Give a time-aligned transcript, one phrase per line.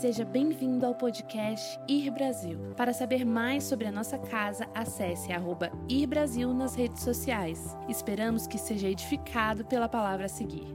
[0.00, 2.74] Seja bem-vindo ao podcast Ir Brasil.
[2.76, 7.74] Para saber mais sobre a nossa casa, acesse arroba Ir Brasil nas redes sociais.
[7.88, 10.66] Esperamos que seja edificado pela palavra a seguir.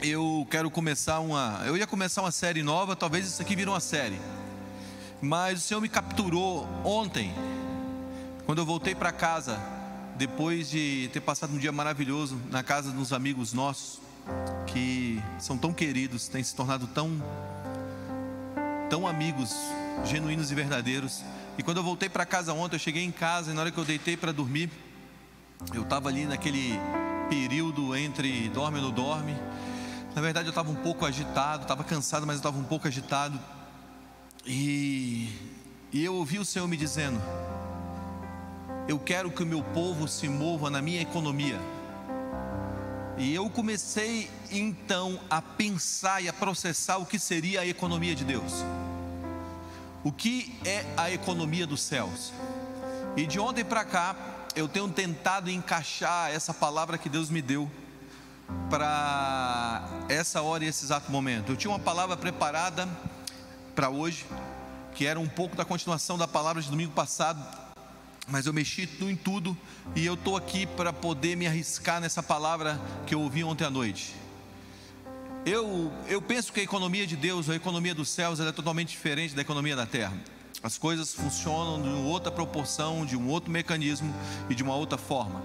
[0.00, 1.60] Eu quero começar uma.
[1.66, 4.20] Eu ia começar uma série nova, talvez isso aqui vire uma série.
[5.20, 7.34] Mas o Senhor me capturou ontem,
[8.46, 9.58] quando eu voltei para casa,
[10.16, 14.09] depois de ter passado um dia maravilhoso na casa dos amigos nossos
[14.66, 17.10] que são tão queridos, têm se tornado tão
[18.90, 19.54] tão amigos,
[20.04, 21.22] genuínos e verdadeiros.
[21.56, 23.78] E quando eu voltei para casa ontem, eu cheguei em casa e na hora que
[23.78, 24.68] eu deitei para dormir,
[25.72, 26.78] eu estava ali naquele
[27.28, 29.36] período entre dorme e não dorme.
[30.14, 33.38] Na verdade, eu estava um pouco agitado, estava cansado, mas eu estava um pouco agitado.
[34.44, 35.32] E,
[35.92, 37.20] e eu ouvi o Senhor me dizendo:
[38.88, 41.60] Eu quero que o meu povo se mova na minha economia.
[43.20, 48.24] E eu comecei então a pensar e a processar o que seria a economia de
[48.24, 48.64] Deus.
[50.02, 52.32] O que é a economia dos céus?
[53.18, 54.16] E de ontem para cá,
[54.56, 57.70] eu tenho tentado encaixar essa palavra que Deus me deu
[58.70, 61.52] para essa hora e esse exato momento.
[61.52, 62.88] Eu tinha uma palavra preparada
[63.74, 64.24] para hoje,
[64.94, 67.69] que era um pouco da continuação da palavra de domingo passado,
[68.30, 69.56] mas eu mexi em tudo
[69.94, 73.70] e eu estou aqui para poder me arriscar nessa palavra que eu ouvi ontem à
[73.70, 74.14] noite.
[75.44, 79.34] Eu, eu penso que a economia de Deus, a economia dos céus, é totalmente diferente
[79.34, 80.12] da economia da terra.
[80.62, 84.14] As coisas funcionam de uma outra proporção, de um outro mecanismo
[84.48, 85.42] e de uma outra forma.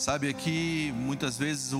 [0.00, 1.78] Sabe, aqui muitas vezes o,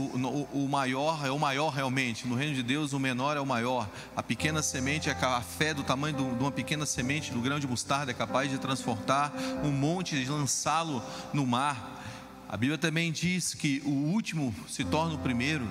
[0.52, 2.28] o, maior é o maior realmente.
[2.28, 3.88] No reino de Deus, o menor é o maior.
[4.14, 7.66] A pequena semente, é a fé do tamanho de uma pequena semente, do grão de
[7.66, 9.32] mostarda, é capaz de transportar
[9.64, 11.98] um monte e lançá-lo no mar.
[12.46, 15.66] A Bíblia também diz que o último se torna o primeiro.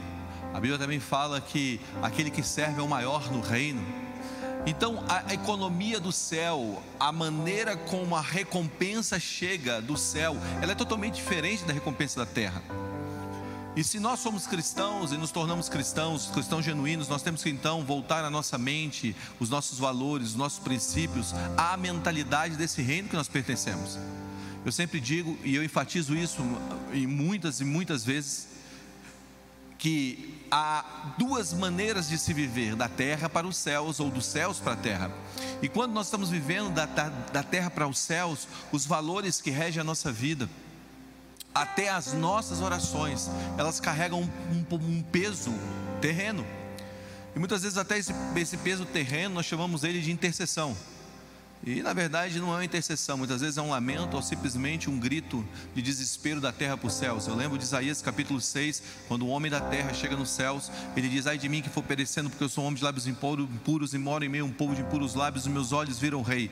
[0.52, 4.09] A Bíblia também fala que aquele que serve é o maior no reino.
[4.66, 10.76] Então, a economia do céu, a maneira como a recompensa chega do céu, ela é
[10.76, 12.62] totalmente diferente da recompensa da terra.
[13.76, 17.86] E se nós somos cristãos e nos tornamos cristãos, cristãos genuínos, nós temos que então
[17.86, 23.16] voltar a nossa mente, os nossos valores, os nossos princípios, à mentalidade desse reino que
[23.16, 23.98] nós pertencemos.
[24.66, 26.42] Eu sempre digo, e eu enfatizo isso
[26.92, 28.50] em muitas e muitas vezes,
[29.80, 34.60] que há duas maneiras de se viver, da terra para os céus ou dos céus
[34.60, 35.12] para a terra.
[35.62, 39.80] E quando nós estamos vivendo da, da, terra para os céus, os valores que regem
[39.80, 40.50] a nossa vida,
[41.56, 45.54] até as nossas orações, elas carregam um, um, um peso
[46.02, 46.46] terreno.
[47.34, 50.76] E muitas vezes até esse, esse peso terreno nós chamamos ele de intercessão.
[51.62, 54.98] E na verdade não é uma intercessão, muitas vezes é um lamento ou simplesmente um
[54.98, 57.28] grito de desespero da terra para os céus.
[57.28, 61.10] Eu lembro de Isaías capítulo 6, quando o homem da terra chega nos céus, ele
[61.10, 63.94] diz: Ai de mim que for perecendo, porque eu sou um homem de lábios impuros
[63.94, 66.50] e moro em meio a um povo de impuros lábios, os meus olhos viram rei.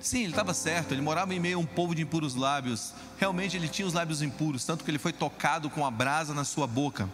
[0.00, 2.92] Sim, ele estava certo, ele morava em meio a um povo de impuros lábios.
[3.18, 6.42] Realmente ele tinha os lábios impuros, tanto que ele foi tocado com a brasa na
[6.42, 7.08] sua boca.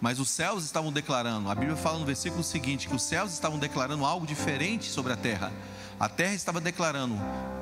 [0.00, 3.56] Mas os céus estavam declarando, a Bíblia fala no versículo seguinte, que os céus estavam
[3.56, 5.52] declarando algo diferente sobre a terra.
[6.02, 7.14] A terra estava declarando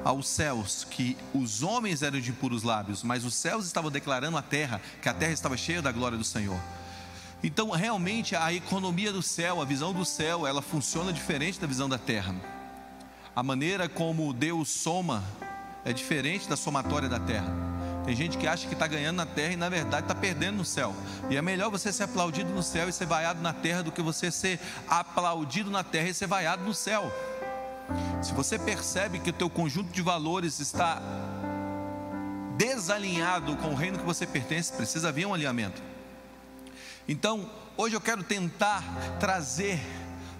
[0.02, 4.40] aos céus que os homens eram de puros lábios, mas os céus estavam declarando à
[4.40, 6.58] terra que a terra estava cheia da glória do Senhor.
[7.44, 11.86] Então, realmente, a economia do céu, a visão do céu, ela funciona diferente da visão
[11.86, 12.34] da terra.
[13.36, 15.22] A maneira como Deus soma
[15.84, 17.52] é diferente da somatória da terra.
[18.06, 20.64] Tem gente que acha que está ganhando na terra e na verdade está perdendo no
[20.64, 20.94] céu.
[21.28, 24.00] E é melhor você ser aplaudido no céu e ser vaiado na terra do que
[24.00, 24.58] você ser
[24.88, 27.12] aplaudido na terra e ser vaiado no céu.
[28.22, 31.00] Se você percebe que o teu conjunto de valores está
[32.56, 35.82] desalinhado com o reino que você pertence, precisa haver um alinhamento.
[37.08, 38.84] Então, hoje eu quero tentar
[39.18, 39.80] trazer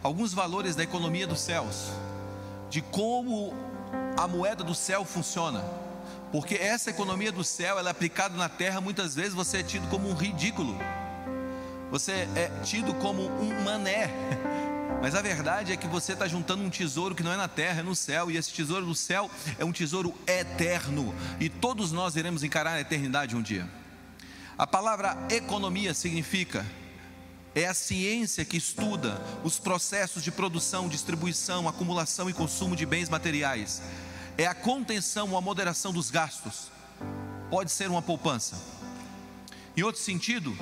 [0.02, 1.90] alguns valores da economia dos céus,
[2.68, 3.54] de como
[4.18, 5.64] a moeda do céu funciona.
[6.30, 9.88] Porque essa economia do céu, ela é aplicada na terra, muitas vezes você é tido
[9.88, 10.76] como um ridículo.
[11.90, 14.10] Você é tido como um mané.
[15.00, 17.80] Mas a verdade é que você está juntando um tesouro que não é na terra,
[17.80, 22.16] é no céu, e esse tesouro do céu é um tesouro eterno, e todos nós
[22.16, 23.66] iremos encarar a eternidade um dia.
[24.58, 26.66] A palavra economia significa
[27.54, 33.08] é a ciência que estuda os processos de produção, distribuição, acumulação e consumo de bens
[33.08, 33.82] materiais.
[34.36, 36.70] É a contenção ou a moderação dos gastos.
[37.50, 38.56] Pode ser uma poupança.
[39.76, 40.56] Em outro sentido,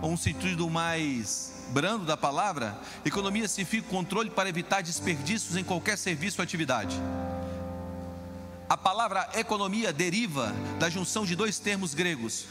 [0.00, 5.96] ou um sentido mais brando da palavra, economia significa controle para evitar desperdícios em qualquer
[5.96, 7.00] serviço ou atividade.
[8.68, 12.46] A palavra economia deriva da junção de dois termos gregos: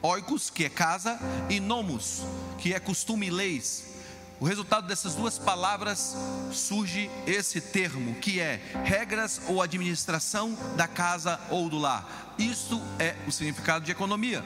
[0.00, 1.18] oikos, que é casa,
[1.48, 2.22] e nomos,
[2.58, 3.90] que é costume e leis.
[4.38, 6.16] o resultado dessas duas palavras
[6.52, 12.34] surge esse termo, que é regras ou administração da casa ou do lar.
[12.38, 14.42] Isso é o significado de economia.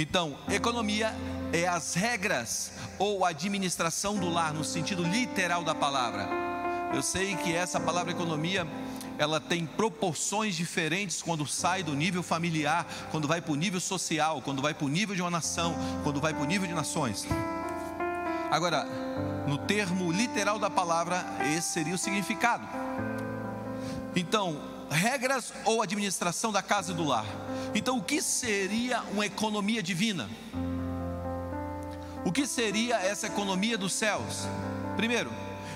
[0.00, 1.14] Então, economia
[1.52, 6.26] é as regras ou administração do lar no sentido literal da palavra.
[6.94, 8.66] Eu sei que essa palavra economia
[9.18, 14.40] ela tem proporções diferentes quando sai do nível familiar, quando vai para o nível social,
[14.40, 17.26] quando vai para o nível de uma nação, quando vai para o nível de nações.
[18.50, 18.86] Agora,
[19.46, 21.22] no termo literal da palavra,
[21.54, 22.66] esse seria o significado.
[24.16, 27.24] Então, regras ou administração da casa e do lar.
[27.74, 30.28] Então, o que seria uma economia divina?
[32.24, 34.46] O que seria essa economia dos céus?
[34.96, 35.32] Primeiro,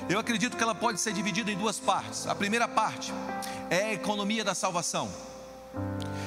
[0.09, 2.27] eu acredito que ela pode ser dividida em duas partes.
[2.27, 3.13] A primeira parte
[3.71, 5.11] é a economia da salvação.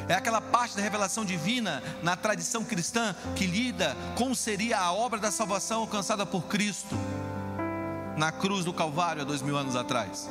[0.10, 5.20] É aquela parte da revelação divina na tradição cristã que lida com seria a obra
[5.20, 6.96] da salvação alcançada por Cristo
[8.16, 10.30] na cruz do Calvário há dois mil anos atrás.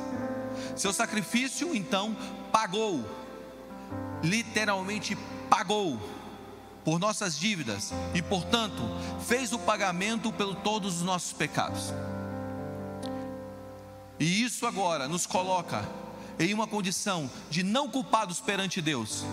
[0.75, 2.15] Seu sacrifício, então,
[2.51, 3.03] pagou,
[4.23, 5.17] literalmente
[5.49, 5.99] pagou
[6.83, 8.81] por nossas dívidas e, portanto,
[9.25, 11.93] fez o pagamento por todos os nossos pecados.
[14.19, 15.87] E isso agora nos coloca
[16.39, 19.25] em uma condição de não culpados perante Deus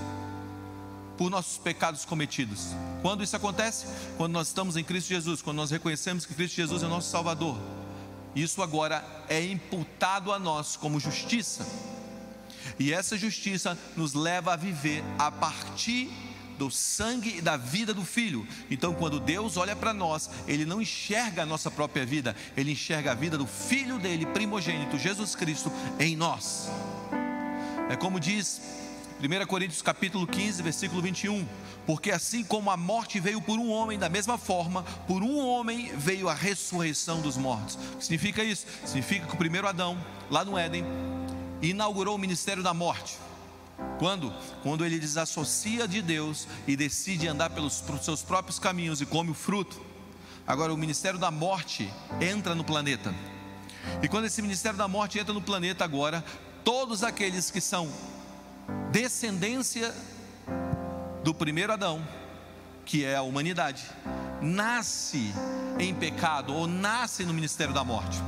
[1.17, 2.69] por nossos pecados cometidos.
[3.03, 3.87] Quando isso acontece?
[4.17, 7.57] Quando nós estamos em Cristo Jesus, quando nós reconhecemos que Cristo Jesus é nosso Salvador.
[8.35, 11.67] Isso agora é imputado a nós como justiça.
[12.79, 16.11] E essa justiça nos leva a viver a partir
[16.59, 18.47] do sangue e da vida do filho.
[18.71, 23.13] Então, quando Deus olha para nós, ele não enxerga a nossa própria vida, ele enxerga
[23.13, 26.69] a vida do filho dele, primogênito, Jesus Cristo, em nós.
[27.89, 28.61] É como diz
[29.25, 31.49] 1 Coríntios capítulo 15, versículo 21.
[31.87, 35.91] Porque assim como a morte veio por um homem, da mesma forma, por um homem
[35.97, 37.77] veio a ressurreição dos mortos.
[37.77, 38.67] O que significa isso?
[38.85, 39.99] Significa que o primeiro Adão,
[40.31, 40.85] lá no Éden,
[41.63, 43.17] inaugurou o ministério da morte.
[43.99, 44.31] Quando?
[44.63, 49.35] Quando ele desassocia de Deus e decide andar pelos, seus próprios caminhos e come o
[49.35, 49.81] fruto.
[50.47, 51.91] Agora, o ministério da morte
[52.21, 53.15] entra no planeta.
[54.03, 56.23] E quando esse ministério da morte entra no planeta agora,
[56.63, 57.91] todos aqueles que são
[58.91, 59.95] descendência
[61.23, 62.07] do primeiro Adão,
[62.85, 63.85] que é a humanidade,
[64.41, 65.33] nasce
[65.79, 68.19] em pecado ou nasce no ministério da morte.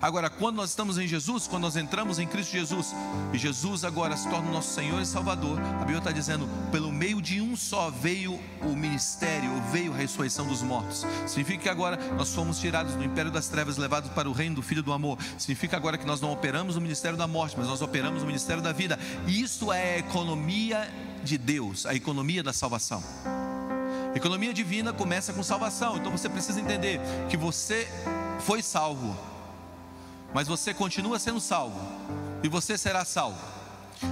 [0.00, 2.94] Agora, quando nós estamos em Jesus, quando nós entramos em Cristo Jesus,
[3.32, 7.22] e Jesus agora se torna nosso Senhor e Salvador, a Bíblia está dizendo: pelo meio
[7.22, 11.06] de um só veio o ministério, veio a ressurreição dos mortos.
[11.26, 14.62] Significa que agora nós fomos tirados do império das trevas, levados para o reino do
[14.62, 15.18] Filho do amor.
[15.38, 18.62] Significa agora que nós não operamos no ministério da morte, mas nós operamos no ministério
[18.62, 18.98] da vida.
[19.26, 20.90] Isso é a economia
[21.24, 23.02] de Deus, a economia da salvação.
[24.14, 27.88] Economia divina começa com salvação, então você precisa entender que você
[28.40, 29.16] foi salvo
[30.36, 31.80] mas você continua sendo salvo,
[32.42, 33.42] e você será salvo.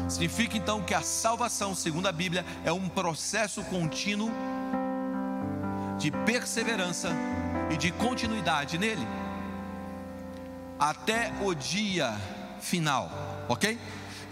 [0.08, 4.30] Significa então que a salvação, segundo a Bíblia, é um processo contínuo
[5.98, 7.10] de perseverança
[7.70, 9.06] e de continuidade nele,
[10.78, 12.18] até o dia
[12.58, 13.12] final,
[13.46, 13.78] ok?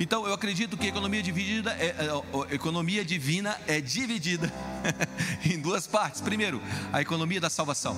[0.00, 4.50] Então eu acredito que a economia dividida, é, é, economia divina é dividida
[5.44, 6.22] em duas partes.
[6.22, 6.58] Primeiro,
[6.90, 7.94] a economia da salvação.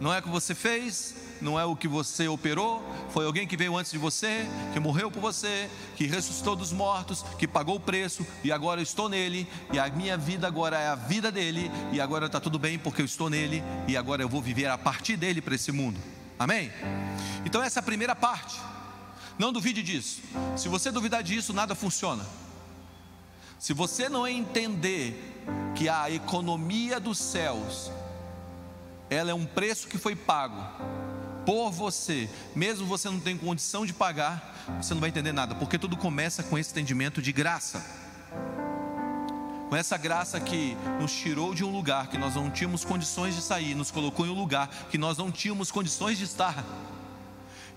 [0.00, 3.56] Não é o que você fez, não é o que você operou, foi alguém que
[3.56, 7.80] veio antes de você, que morreu por você, que ressuscitou dos mortos, que pagou o
[7.80, 11.70] preço e agora eu estou nele, e a minha vida agora é a vida dele,
[11.92, 14.78] e agora está tudo bem porque eu estou nele, e agora eu vou viver a
[14.78, 16.00] partir dele para esse mundo.
[16.38, 16.72] Amém?
[17.44, 18.58] Então, essa é a primeira parte.
[19.38, 20.20] Não duvide disso.
[20.56, 22.24] Se você duvidar disso, nada funciona.
[23.58, 25.42] Se você não entender
[25.74, 27.90] que a economia dos céus,
[29.08, 30.60] ela é um preço que foi pago
[31.44, 35.78] por você, mesmo você não tem condição de pagar, você não vai entender nada, porque
[35.78, 37.84] tudo começa com esse entendimento de graça.
[39.68, 43.40] Com essa graça que nos tirou de um lugar que nós não tínhamos condições de
[43.40, 46.62] sair, nos colocou em um lugar que nós não tínhamos condições de estar.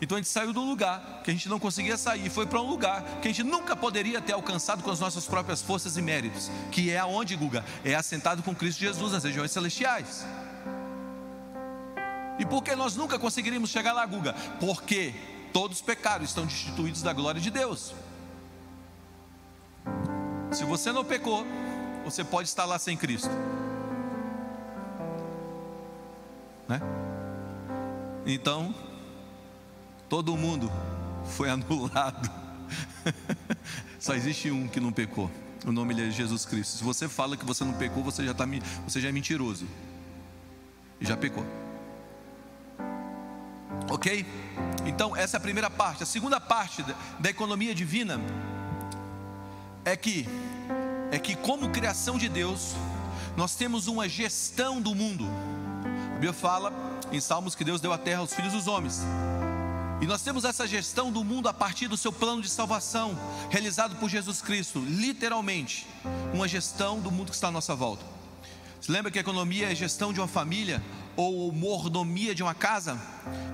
[0.01, 2.67] Então a gente saiu do lugar que a gente não conseguia sair, foi para um
[2.67, 6.51] lugar que a gente nunca poderia ter alcançado com as nossas próprias forças e méritos,
[6.69, 7.63] que é aonde, Guga?
[7.83, 10.25] É assentado com Cristo Jesus nas regiões celestiais.
[12.45, 14.33] E por que nós nunca conseguiríamos chegar lá, Guga?
[14.59, 15.15] Porque
[15.51, 17.95] todos os pecados estão destituídos da glória de Deus.
[20.51, 21.43] Se você não pecou,
[22.03, 23.31] você pode estar lá sem Cristo.
[26.67, 26.79] Né?
[28.27, 28.73] Então,
[30.07, 30.71] todo mundo
[31.25, 32.29] foi anulado.
[33.99, 35.31] Só existe um que não pecou.
[35.65, 36.77] O nome dele é Jesus Cristo.
[36.77, 38.45] Se você fala que você não pecou, você já, tá,
[38.87, 39.65] você já é mentiroso.
[41.01, 41.43] E já pecou.
[43.89, 44.25] Ok?
[44.85, 46.03] Então, essa é a primeira parte.
[46.03, 46.83] A segunda parte
[47.19, 48.19] da economia divina
[49.83, 50.27] é que
[51.11, 52.75] é que como criação de Deus,
[53.37, 55.25] nós temos uma gestão do mundo.
[56.09, 56.73] A Bíblia fala
[57.11, 59.01] em Salmos que Deus deu a terra aos filhos dos homens.
[60.01, 63.17] E nós temos essa gestão do mundo a partir do seu plano de salvação,
[63.49, 65.87] realizado por Jesus Cristo, literalmente,
[66.33, 68.14] uma gestão do mundo que está à nossa volta.
[68.85, 70.79] Você lembra que economia é gestão de uma família
[71.15, 73.01] ou mordomia de uma casa?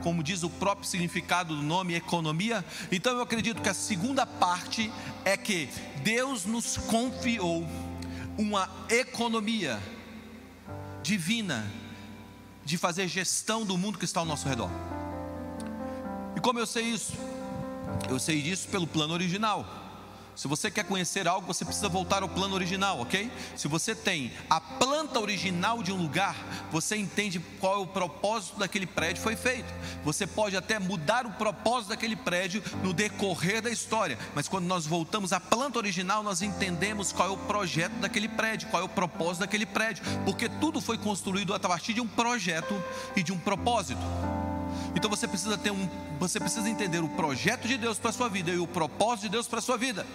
[0.03, 2.65] Como diz o próprio significado do nome economia.
[2.91, 4.91] Então eu acredito que a segunda parte
[5.23, 5.69] é que
[6.03, 7.65] Deus nos confiou
[8.37, 9.79] uma economia
[11.01, 11.65] divina
[12.65, 14.69] de fazer gestão do mundo que está ao nosso redor.
[16.35, 17.13] E como eu sei isso?
[18.09, 19.80] Eu sei disso pelo plano original.
[20.35, 23.31] Se você quer conhecer algo, você precisa voltar ao plano original, ok?
[23.55, 26.35] Se você tem a planta original de um lugar,
[26.71, 29.71] você entende qual é o propósito daquele prédio foi feito.
[30.03, 34.85] Você pode até mudar o propósito daquele prédio no decorrer da história, mas quando nós
[34.85, 38.89] voltamos à planta original, nós entendemos qual é o projeto daquele prédio, qual é o
[38.89, 42.81] propósito daquele prédio, porque tudo foi construído a partir de um projeto
[43.15, 44.01] e de um propósito.
[44.95, 48.29] Então você precisa ter um, você precisa entender o projeto de Deus para a sua
[48.29, 50.05] vida e o propósito de Deus para a sua vida.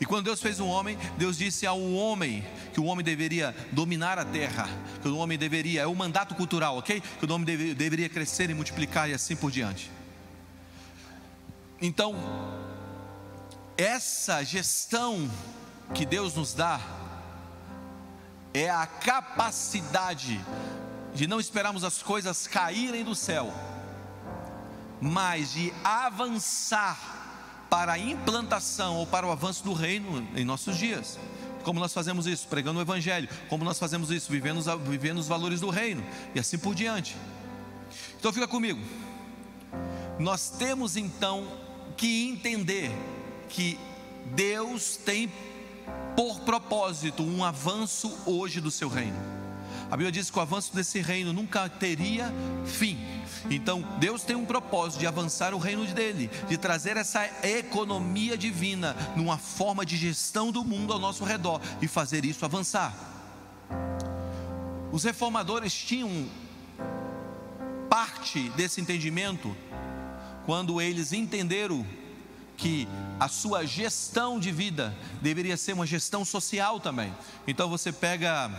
[0.00, 3.54] E quando Deus fez o um homem, Deus disse ao homem que o homem deveria
[3.70, 4.68] dominar a terra,
[5.00, 7.00] que o homem deveria, é o mandato cultural, ok?
[7.00, 9.92] Que o homem deve, deveria crescer e multiplicar e assim por diante.
[11.80, 12.16] Então,
[13.76, 15.30] essa gestão
[15.94, 16.80] que Deus nos dá
[18.52, 20.44] é a capacidade
[21.14, 23.54] de não esperarmos as coisas caírem do céu
[25.02, 31.18] mas de avançar para a implantação ou para o avanço do reino em nossos dias.
[31.64, 32.46] Como nós fazemos isso?
[32.46, 33.28] Pregando o Evangelho.
[33.48, 34.30] Como nós fazemos isso?
[34.30, 36.04] Vivendo os, vivendo os valores do reino.
[36.34, 37.16] E assim por diante.
[38.16, 38.80] Então fica comigo.
[40.20, 41.48] Nós temos então
[41.96, 42.92] que entender
[43.48, 43.78] que
[44.26, 45.32] Deus tem
[46.16, 49.41] por propósito um avanço hoje do seu reino.
[49.92, 52.32] A Bíblia diz que o avanço desse reino nunca teria
[52.64, 52.98] fim.
[53.50, 58.96] Então, Deus tem um propósito de avançar o reino dele, de trazer essa economia divina
[59.14, 62.96] numa forma de gestão do mundo ao nosso redor e fazer isso avançar.
[64.90, 66.26] Os reformadores tinham
[67.90, 69.54] parte desse entendimento
[70.46, 71.86] quando eles entenderam
[72.56, 72.88] que
[73.20, 77.14] a sua gestão de vida deveria ser uma gestão social também.
[77.46, 78.50] Então você pega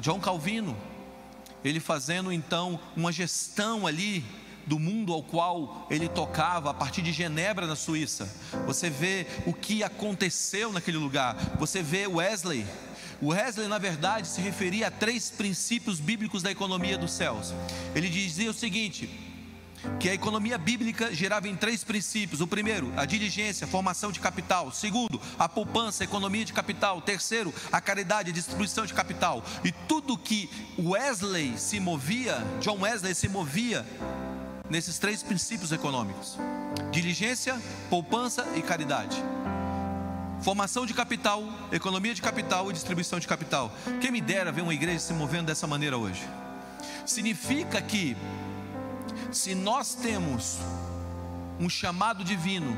[0.00, 0.76] João Calvino,
[1.64, 4.24] ele fazendo então uma gestão ali
[4.66, 8.32] do mundo ao qual ele tocava, a partir de Genebra, na Suíça.
[8.66, 11.34] Você vê o que aconteceu naquele lugar.
[11.58, 12.66] Você vê Wesley.
[13.20, 17.52] Wesley, na verdade, se referia a três princípios bíblicos da economia dos céus.
[17.94, 19.27] Ele dizia o seguinte:
[19.98, 24.72] que a economia bíblica girava em três princípios: o primeiro, a diligência, formação de capital;
[24.72, 29.42] segundo, a poupança, economia de capital; terceiro, a caridade, a distribuição de capital.
[29.64, 33.84] E tudo que Wesley se movia, John Wesley se movia
[34.68, 36.36] nesses três princípios econômicos:
[36.90, 39.22] diligência, poupança e caridade.
[40.40, 41.42] Formação de capital,
[41.72, 43.72] economia de capital e distribuição de capital.
[44.00, 46.22] Quem me dera ver uma igreja se movendo dessa maneira hoje.
[47.04, 48.16] Significa que
[49.30, 50.58] se nós temos
[51.60, 52.76] um chamado divino,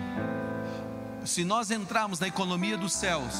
[1.24, 3.34] se nós entrarmos na economia dos céus,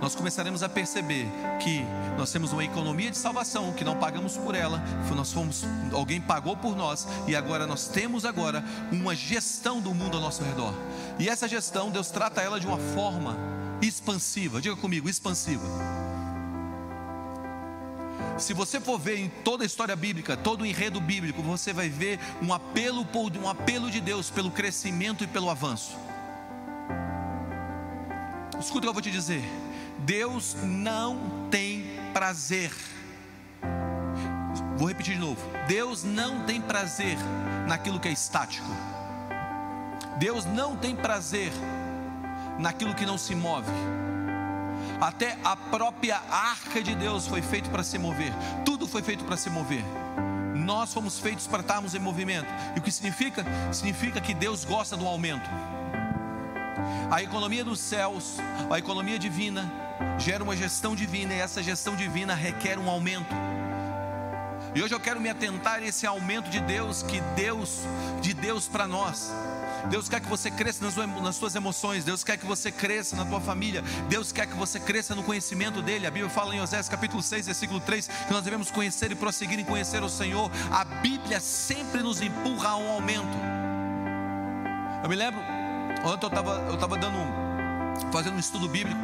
[0.00, 1.26] nós começaremos a perceber
[1.62, 1.84] que
[2.16, 4.82] nós temos uma economia de salvação que não pagamos por ela,
[5.14, 10.16] nós fomos, alguém pagou por nós e agora nós temos agora uma gestão do mundo
[10.16, 10.72] ao nosso redor.
[11.18, 13.36] E essa gestão Deus trata ela de uma forma
[13.82, 14.62] expansiva.
[14.62, 16.09] Diga comigo, expansiva.
[18.40, 21.90] Se você for ver em toda a história bíblica, todo o enredo bíblico, você vai
[21.90, 23.06] ver um apelo,
[23.42, 25.96] um apelo de Deus pelo crescimento e pelo avanço.
[28.58, 29.42] Escuta o que eu vou te dizer.
[29.98, 32.72] Deus não tem prazer.
[34.78, 35.40] Vou repetir de novo.
[35.68, 37.18] Deus não tem prazer
[37.68, 38.68] naquilo que é estático.
[40.18, 41.52] Deus não tem prazer
[42.58, 43.70] naquilo que não se move.
[45.00, 48.32] Até a própria arca de Deus foi feita para se mover.
[48.64, 49.82] Tudo foi feito para se mover.
[50.54, 52.46] Nós fomos feitos para estarmos em movimento.
[52.76, 53.44] E o que significa?
[53.72, 55.48] Significa que Deus gosta do aumento.
[57.10, 58.36] A economia dos céus,
[58.70, 59.70] a economia divina,
[60.18, 63.34] gera uma gestão divina e essa gestão divina requer um aumento.
[64.74, 67.80] E hoje eu quero me atentar a esse aumento de Deus que Deus,
[68.20, 69.32] de Deus para nós.
[69.88, 70.84] Deus quer que você cresça
[71.22, 72.04] nas suas emoções.
[72.04, 73.82] Deus quer que você cresça na tua família.
[74.08, 76.06] Deus quer que você cresça no conhecimento dele.
[76.06, 79.58] A Bíblia fala em Osés capítulo 6, versículo 3, que nós devemos conhecer e prosseguir
[79.58, 80.50] em conhecer o Senhor.
[80.70, 83.38] A Bíblia sempre nos empurra a um aumento.
[85.02, 85.40] Eu me lembro,
[86.04, 87.18] ontem eu estava eu tava dando,
[88.12, 89.00] fazendo um estudo bíblico.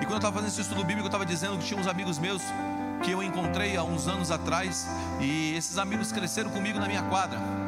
[0.00, 2.18] E quando eu estava fazendo esse estudo bíblico, eu estava dizendo que tinha uns amigos
[2.18, 2.42] meus
[3.02, 4.86] que eu encontrei há uns anos atrás.
[5.20, 7.59] E esses amigos cresceram comigo na minha quadra.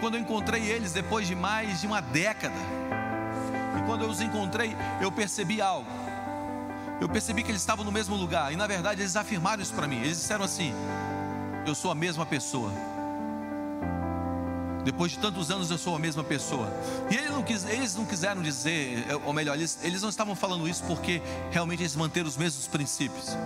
[0.00, 2.54] Quando eu encontrei eles depois de mais de uma década,
[3.78, 5.88] e quando eu os encontrei, eu percebi algo.
[7.00, 9.86] Eu percebi que eles estavam no mesmo lugar, e na verdade eles afirmaram isso para
[9.86, 10.00] mim.
[10.00, 10.72] Eles disseram assim:
[11.66, 12.72] Eu sou a mesma pessoa.
[14.84, 16.72] Depois de tantos anos eu sou a mesma pessoa.
[17.10, 20.66] E eles não, quis, eles não quiseram dizer, ou melhor, eles, eles não estavam falando
[20.68, 23.36] isso porque realmente eles manteram os mesmos princípios.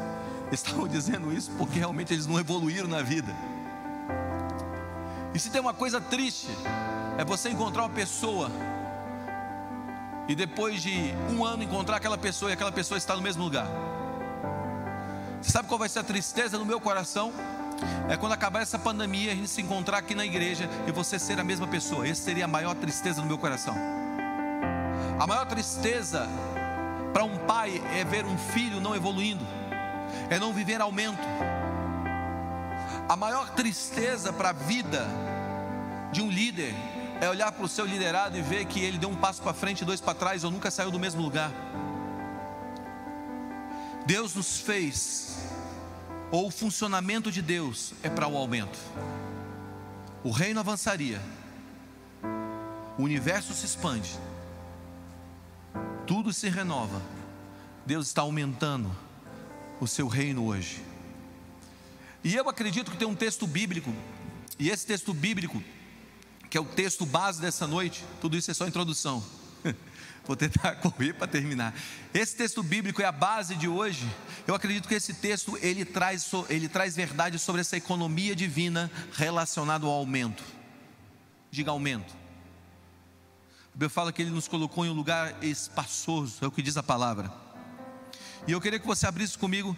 [0.48, 3.34] Eles estavam dizendo isso porque realmente eles não evoluíram na vida.
[5.34, 6.48] E se tem uma coisa triste,
[7.16, 8.50] é você encontrar uma pessoa
[10.28, 13.66] e depois de um ano encontrar aquela pessoa e aquela pessoa está no mesmo lugar.
[15.40, 17.32] Você sabe qual vai ser a tristeza no meu coração?
[18.08, 21.40] É quando acabar essa pandemia, a gente se encontrar aqui na igreja e você ser
[21.40, 22.06] a mesma pessoa.
[22.06, 23.74] Essa seria a maior tristeza no meu coração.
[25.18, 26.28] A maior tristeza
[27.12, 29.44] para um pai é ver um filho não evoluindo,
[30.30, 31.22] é não viver aumento
[33.08, 35.06] a maior tristeza para a vida
[36.12, 36.74] de um líder
[37.20, 39.82] é olhar para o seu liderado e ver que ele deu um passo para frente
[39.82, 41.52] e dois para trás ou nunca saiu do mesmo lugar.
[44.04, 45.38] Deus nos fez,
[46.30, 48.78] ou o funcionamento de Deus é para o aumento.
[50.24, 51.20] O reino avançaria,
[52.98, 54.18] o universo se expande,
[56.06, 57.00] tudo se renova.
[57.86, 58.90] Deus está aumentando
[59.80, 60.91] o seu reino hoje.
[62.24, 63.92] E eu acredito que tem um texto bíblico,
[64.58, 65.62] e esse texto bíblico,
[66.48, 69.24] que é o texto base dessa noite, tudo isso é só introdução.
[70.24, 71.74] Vou tentar correr para terminar.
[72.14, 74.08] Esse texto bíblico é a base de hoje.
[74.46, 79.84] Eu acredito que esse texto ele traz, ele traz verdade sobre essa economia divina relacionada
[79.84, 80.44] ao aumento.
[81.50, 82.14] Diga aumento.
[83.68, 86.76] A Bíblia fala que ele nos colocou em um lugar espaçoso, é o que diz
[86.76, 87.32] a palavra.
[88.46, 89.76] E eu queria que você abrisse comigo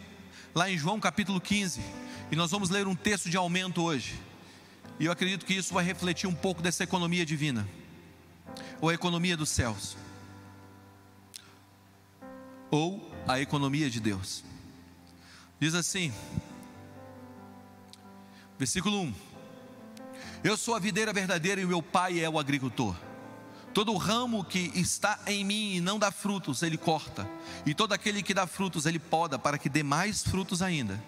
[0.54, 1.80] lá em João capítulo 15.
[2.30, 4.18] E nós vamos ler um texto de aumento hoje.
[4.98, 7.66] E eu acredito que isso vai refletir um pouco dessa economia divina,
[8.80, 9.96] ou a economia dos céus,
[12.70, 14.44] ou a economia de Deus.
[15.58, 16.12] Diz assim,
[18.56, 19.14] versículo 1:
[20.44, 22.96] Eu sou a videira verdadeira e o meu pai é o agricultor.
[23.74, 27.28] Todo ramo que está em mim e não dá frutos, ele corta,
[27.66, 31.02] e todo aquele que dá frutos, ele poda, para que dê mais frutos ainda.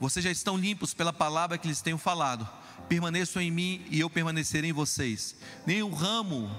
[0.00, 2.48] Vocês já estão limpos pela palavra que lhes tenho falado.
[2.88, 5.36] Permaneçam em mim e eu permanecerei em vocês.
[5.66, 6.50] Nenhum ramo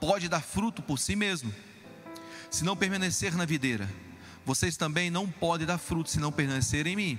[0.00, 1.54] pode dar fruto por si mesmo,
[2.50, 3.88] se não permanecer na videira.
[4.44, 7.18] Vocês também não podem dar fruto se não permanecerem em mim.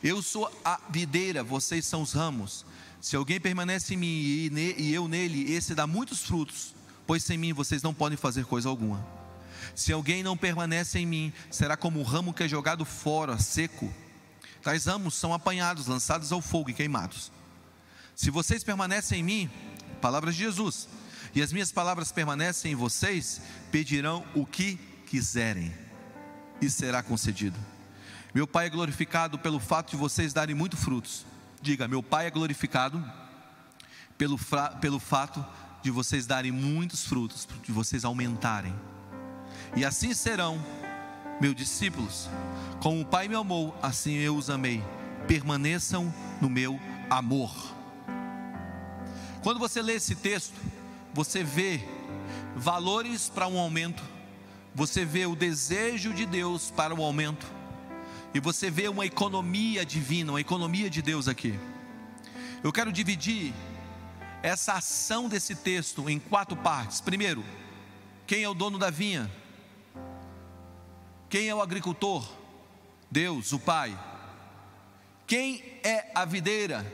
[0.00, 2.64] Eu sou a videira, vocês são os ramos.
[3.00, 6.74] Se alguém permanece em mim e eu nele, esse dá muitos frutos,
[7.06, 9.04] pois sem mim vocês não podem fazer coisa alguma.
[9.74, 13.92] Se alguém não permanece em mim, será como o ramo que é jogado fora, seco
[14.64, 17.30] tais ramos são apanhados, lançados ao fogo e queimados.
[18.16, 19.50] Se vocês permanecem em mim,
[20.00, 20.88] palavras de Jesus,
[21.34, 25.72] e as minhas palavras permanecem em vocês, pedirão o que quiserem,
[26.62, 27.58] e será concedido.
[28.32, 31.26] Meu Pai é glorificado pelo fato de vocês darem muito frutos.
[31.60, 33.04] Diga, meu Pai é glorificado
[34.16, 34.38] pelo,
[34.80, 35.44] pelo fato
[35.84, 38.74] de vocês darem muitos frutos, de vocês aumentarem.
[39.76, 40.58] E assim serão
[41.38, 42.26] meus discípulos.
[42.80, 44.82] Como o Pai me amou, assim eu os amei.
[45.28, 47.52] Permaneçam no meu amor.
[49.42, 50.54] Quando você lê esse texto,
[51.12, 51.86] você vê
[52.56, 54.02] valores para um aumento,
[54.74, 57.46] você vê o desejo de Deus para o aumento,
[58.32, 61.58] e você vê uma economia divina, uma economia de Deus aqui.
[62.62, 63.52] Eu quero dividir
[64.44, 67.00] essa ação desse texto em quatro partes.
[67.00, 67.42] Primeiro,
[68.26, 69.30] quem é o dono da vinha?
[71.30, 72.30] Quem é o agricultor?
[73.10, 73.98] Deus, o Pai.
[75.26, 76.84] Quem é a videira?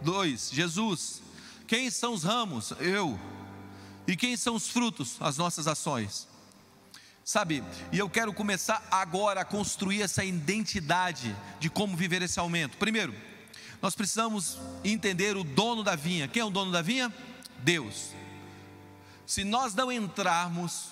[0.00, 1.20] Dois, Jesus.
[1.68, 2.72] Quem são os ramos?
[2.80, 3.20] Eu.
[4.06, 5.18] E quem são os frutos?
[5.20, 6.26] As nossas ações.
[7.22, 7.62] Sabe,
[7.92, 12.78] e eu quero começar agora a construir essa identidade de como viver esse aumento.
[12.78, 13.14] Primeiro,
[13.84, 16.26] nós precisamos entender o dono da vinha.
[16.26, 17.12] Quem é o dono da vinha?
[17.58, 18.12] Deus.
[19.26, 20.88] Se nós não entrarmos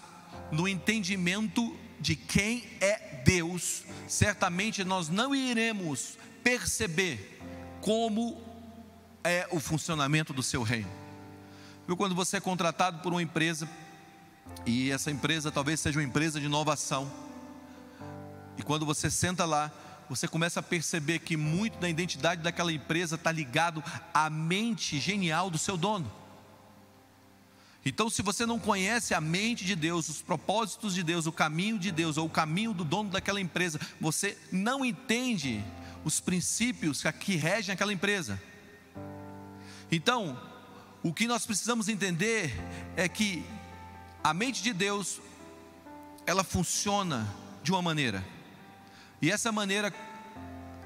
[0.50, 7.40] no entendimento de quem é Deus, certamente nós não iremos perceber
[7.80, 8.38] como
[9.24, 10.90] é o funcionamento do seu reino.
[11.86, 13.66] Viu quando você é contratado por uma empresa
[14.66, 17.10] e essa empresa talvez seja uma empresa de inovação.
[18.58, 19.72] E quando você senta lá,
[20.14, 25.48] você começa a perceber que muito da identidade daquela empresa está ligado à mente genial
[25.48, 26.10] do seu dono.
[27.82, 31.78] Então, se você não conhece a mente de Deus, os propósitos de Deus, o caminho
[31.78, 35.64] de Deus, ou o caminho do dono daquela empresa, você não entende
[36.04, 38.40] os princípios que regem aquela empresa.
[39.90, 40.38] Então,
[41.02, 42.52] o que nós precisamos entender
[42.96, 43.44] é que
[44.22, 45.22] a mente de Deus,
[46.26, 47.26] ela funciona
[47.62, 48.22] de uma maneira,
[49.22, 49.94] e essa maneira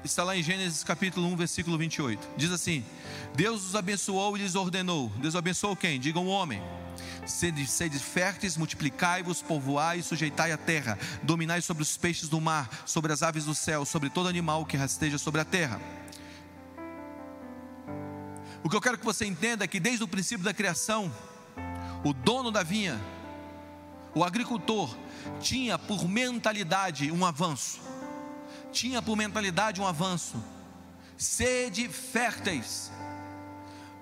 [0.03, 2.29] está lá em Gênesis capítulo 1, versículo 28.
[2.37, 2.85] Diz assim:
[3.35, 5.09] Deus os abençoou e lhes ordenou.
[5.17, 5.99] Deus abençoou quem?
[5.99, 6.61] Diga um homem.
[7.25, 12.69] Sede, sede férteis, multiplicai-vos, povoai e sujeitai a terra, dominai sobre os peixes do mar,
[12.85, 15.81] sobre as aves do céu, sobre todo animal que rasteja sobre a terra.
[18.63, 21.11] O que eu quero que você entenda é que desde o princípio da criação,
[22.03, 22.99] o dono da vinha,
[24.13, 24.95] o agricultor,
[25.39, 27.79] tinha por mentalidade um avanço,
[28.71, 30.43] tinha por mentalidade um avanço,
[31.17, 32.91] sede férteis,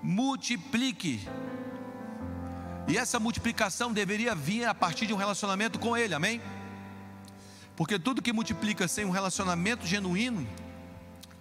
[0.01, 1.27] multiplique,
[2.87, 6.41] e essa multiplicação deveria vir a partir de um relacionamento com Ele, amém?
[7.75, 10.47] Porque tudo que multiplica sem um relacionamento genuíno,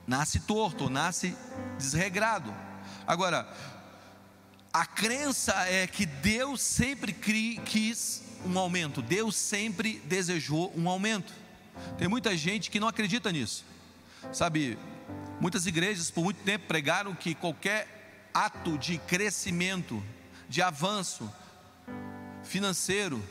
[0.06, 1.36] nasce torto, nasce
[1.78, 2.54] desregrado.
[3.06, 3.46] Agora,
[4.72, 11.43] a crença é que Deus sempre quis um aumento, Deus sempre desejou um aumento.
[11.98, 13.64] Tem muita gente que não acredita nisso,
[14.32, 14.78] sabe?
[15.40, 20.02] Muitas igrejas por muito tempo pregaram que qualquer ato de crescimento
[20.48, 21.30] de avanço
[22.42, 23.22] financeiro,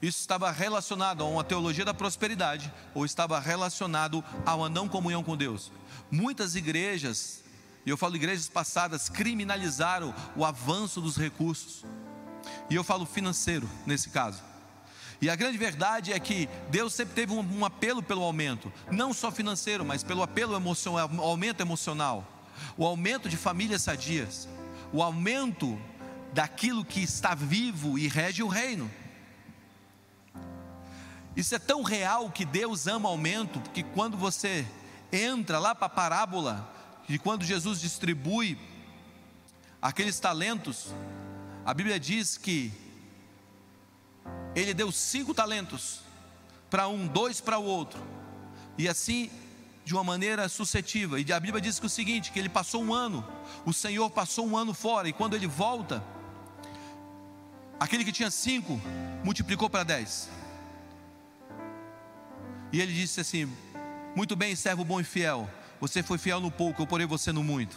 [0.00, 5.22] isso estava relacionado a uma teologia da prosperidade ou estava relacionado a uma não comunhão
[5.22, 5.72] com Deus.
[6.10, 7.42] Muitas igrejas,
[7.84, 11.84] e eu falo igrejas passadas, criminalizaram o avanço dos recursos.
[12.68, 14.42] E eu falo financeiro nesse caso.
[15.20, 19.14] E a grande verdade é que Deus sempre teve um, um apelo pelo aumento, não
[19.14, 22.26] só financeiro, mas pelo apelo emocional, aumento emocional,
[22.76, 24.48] o aumento de famílias sadias,
[24.92, 25.80] o aumento
[26.32, 28.90] daquilo que está vivo e rege o reino.
[31.34, 34.66] Isso é tão real que Deus ama aumento, que quando você
[35.12, 36.72] entra lá para a parábola,
[37.08, 38.58] de quando Jesus distribui
[39.80, 40.92] aqueles talentos,
[41.64, 42.72] a Bíblia diz que
[44.56, 46.00] ele deu cinco talentos
[46.68, 48.00] para um, dois para o outro,
[48.76, 49.30] e assim
[49.84, 51.20] de uma maneira suscetiva.
[51.20, 53.24] E a Bíblia diz que o seguinte: que ele passou um ano,
[53.64, 56.02] o Senhor passou um ano fora, e quando ele volta,
[57.78, 58.80] Aquele que tinha cinco
[59.22, 60.30] multiplicou para dez.
[62.72, 63.52] E ele disse assim:
[64.14, 65.48] Muito bem, servo bom e fiel.
[65.78, 67.76] Você foi fiel no pouco, eu porei você no muito.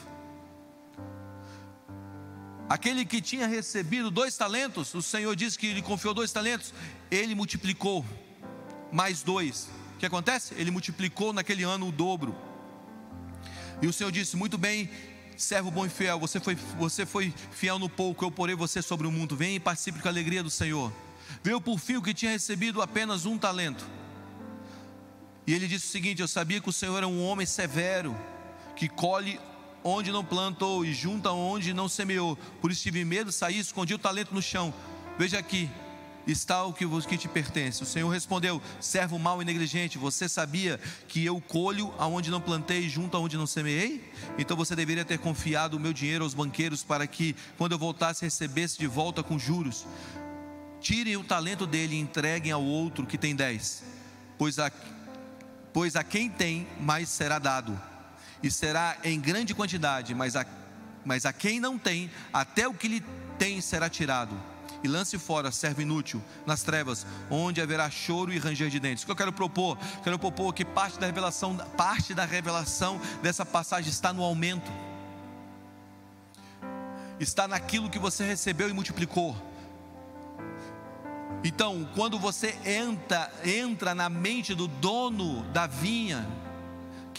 [2.70, 6.72] Aquele que tinha recebido dois talentos, o Senhor disse que lhe confiou dois talentos,
[7.10, 8.06] ele multiplicou
[8.92, 9.68] mais dois.
[9.96, 10.54] O que acontece?
[10.56, 12.36] Ele multiplicou naquele ano o dobro.
[13.82, 14.88] E o Senhor disse: Muito bem,
[15.36, 19.08] servo bom e fiel, você foi, você foi fiel no pouco, eu porei você sobre
[19.08, 19.36] o mundo.
[19.36, 20.94] Vem e participe com a alegria do Senhor.
[21.44, 23.84] Veio por fim o que tinha recebido apenas um talento.
[25.48, 28.16] E ele disse o seguinte: Eu sabia que o Senhor é um homem severo,
[28.76, 29.40] que colhe
[29.84, 32.38] onde não plantou e junta onde não semeou.
[32.62, 34.74] Por isso tive medo, saí, escondi o talento no chão.
[35.18, 35.70] Veja aqui,
[36.32, 37.84] está o que te pertence.
[37.84, 42.86] O Senhor respondeu: servo mau e negligente, você sabia que eu colho aonde não plantei
[42.86, 44.12] e junto aonde não semeei?
[44.38, 48.24] Então você deveria ter confiado o meu dinheiro aos banqueiros para que, quando eu voltasse,
[48.24, 49.86] recebesse de volta com juros.
[50.80, 53.84] Tirem o talento dele e entreguem ao outro que tem dez,
[54.38, 54.72] pois a,
[55.74, 57.78] pois a quem tem, mais será dado,
[58.42, 60.46] e será em grande quantidade, mas a,
[61.06, 63.04] mas a quem não tem, até o que lhe
[63.38, 64.36] tem será tirado
[64.84, 69.04] e lance fora servo inútil nas trevas, onde haverá choro e ranger de dentes.
[69.04, 69.78] O que eu quero propor?
[70.04, 74.72] Quero propor que parte da revelação, parte da revelação dessa passagem está no aumento.
[77.20, 79.36] Está naquilo que você recebeu e multiplicou.
[81.44, 86.28] Então, quando você entra, entra na mente do dono da vinha,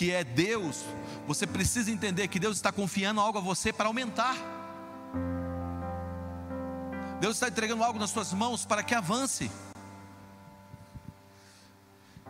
[0.01, 0.83] que é Deus,
[1.27, 4.35] você precisa entender que Deus está confiando algo a você para aumentar.
[7.21, 9.51] Deus está entregando algo nas suas mãos para que avance.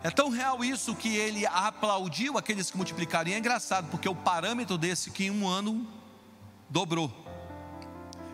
[0.03, 3.29] É tão real isso que ele aplaudiu aqueles que multiplicaram.
[3.29, 5.87] E é engraçado, porque o parâmetro desse que em um ano
[6.69, 7.09] dobrou.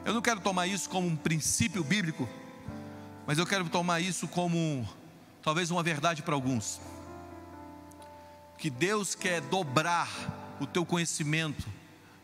[0.03, 2.27] Eu não quero tomar isso como um princípio bíblico,
[3.27, 4.89] mas eu quero tomar isso como
[5.43, 6.81] talvez uma verdade para alguns.
[8.57, 10.09] Que Deus quer dobrar
[10.59, 11.67] o teu conhecimento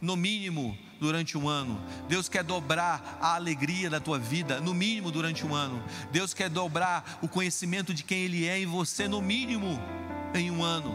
[0.01, 1.81] no mínimo durante um ano.
[2.07, 5.83] Deus quer dobrar a alegria da tua vida, no mínimo durante um ano.
[6.11, 9.79] Deus quer dobrar o conhecimento de quem Ele é em você, no mínimo
[10.33, 10.93] em um ano.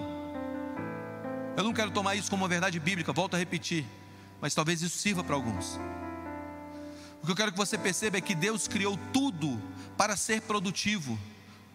[1.56, 3.84] Eu não quero tomar isso como uma verdade bíblica, volto a repetir,
[4.40, 5.78] mas talvez isso sirva para alguns.
[7.22, 9.60] O que eu quero que você perceba é que Deus criou tudo
[9.96, 11.18] para ser produtivo,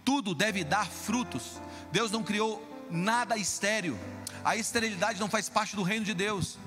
[0.06, 1.62] tudo deve dar frutos.
[1.92, 4.00] Deus não criou nada estéreo,
[4.46, 6.58] a esterilidade não faz parte do reino de Deus.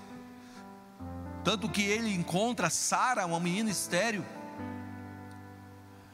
[1.44, 4.26] Tanto que ele encontra Sara, uma menina estéreo,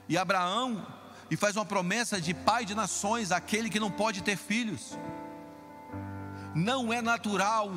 [0.09, 0.87] e Abraão,
[1.31, 4.99] e faz uma promessa de pai de nações, aquele que não pode ter filhos.
[6.55, 7.71] Não é natural,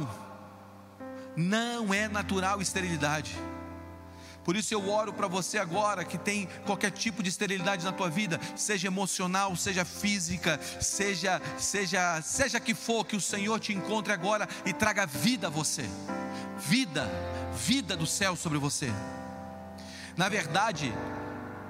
[1.38, 3.34] não é natural esterilidade.
[4.46, 8.10] Por isso eu oro para você agora que tem qualquer tipo de esterilidade na tua
[8.10, 14.14] vida, seja emocional, seja física, seja seja seja que for que o Senhor te encontre
[14.14, 15.90] agora e traga vida a você.
[16.60, 17.10] Vida
[17.56, 18.92] vida do céu sobre você.
[20.18, 20.94] Na verdade,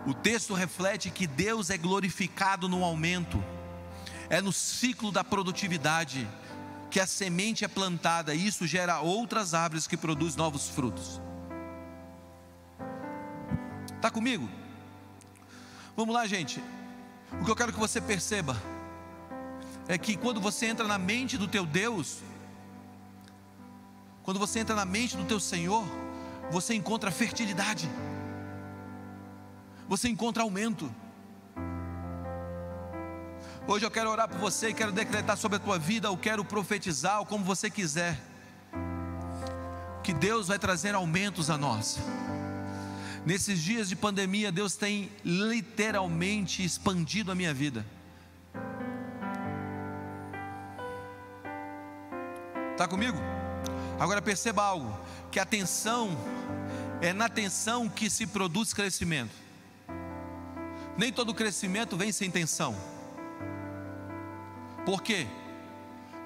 [0.06, 3.44] o texto reflete que Deus é glorificado no aumento,
[4.30, 6.28] é no ciclo da produtividade
[6.92, 11.22] que a semente é plantada e isso gera outras árvores que produzem novos frutos.
[14.06, 14.48] Está comigo?
[15.98, 16.64] Vamos lá, gente.
[17.42, 18.56] O que eu quero que você perceba
[19.88, 22.20] é que quando você entra na mente do teu Deus,
[24.22, 25.84] quando você entra na mente do teu Senhor,
[26.52, 27.90] você encontra fertilidade.
[29.88, 30.94] Você encontra aumento.
[33.68, 36.46] Hoje eu quero orar por você e quero decretar sobre a tua vida, eu quero
[36.46, 38.22] profetizar, ou como você quiser.
[40.04, 42.00] Que Deus vai trazer aumentos a nós.
[43.26, 47.84] Nesses dias de pandemia, Deus tem literalmente expandido a minha vida.
[52.74, 53.18] Está comigo?
[54.00, 54.96] Agora perceba algo:
[55.32, 56.16] que a tensão
[57.02, 59.34] é na tensão que se produz crescimento.
[60.96, 62.76] Nem todo crescimento vem sem tensão.
[64.86, 65.26] Por quê?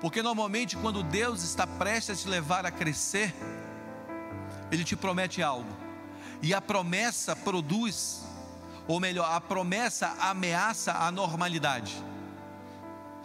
[0.01, 3.33] Porque normalmente quando Deus está prestes a te levar a crescer,
[4.69, 5.88] Ele te promete algo.
[6.41, 8.23] E a promessa produz,
[8.87, 11.95] ou melhor, a promessa ameaça a normalidade.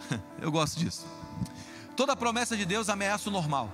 [0.39, 1.05] Eu gosto disso.
[1.95, 3.69] Toda promessa de Deus ameaça o normal.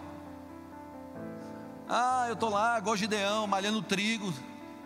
[1.89, 4.33] Ah, eu estou lá, igual Gideão, malhando trigo,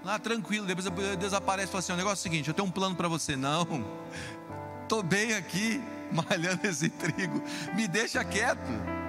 [0.03, 0.65] lá tranquilo.
[0.65, 0.87] Depois
[1.19, 3.07] Deus aparece e fala assim: o negócio é o seguinte, eu tenho um plano para
[3.07, 3.35] você.
[3.35, 3.85] Não,
[4.81, 7.43] estou bem aqui, malhando esse trigo,
[7.75, 9.04] me deixa quieto.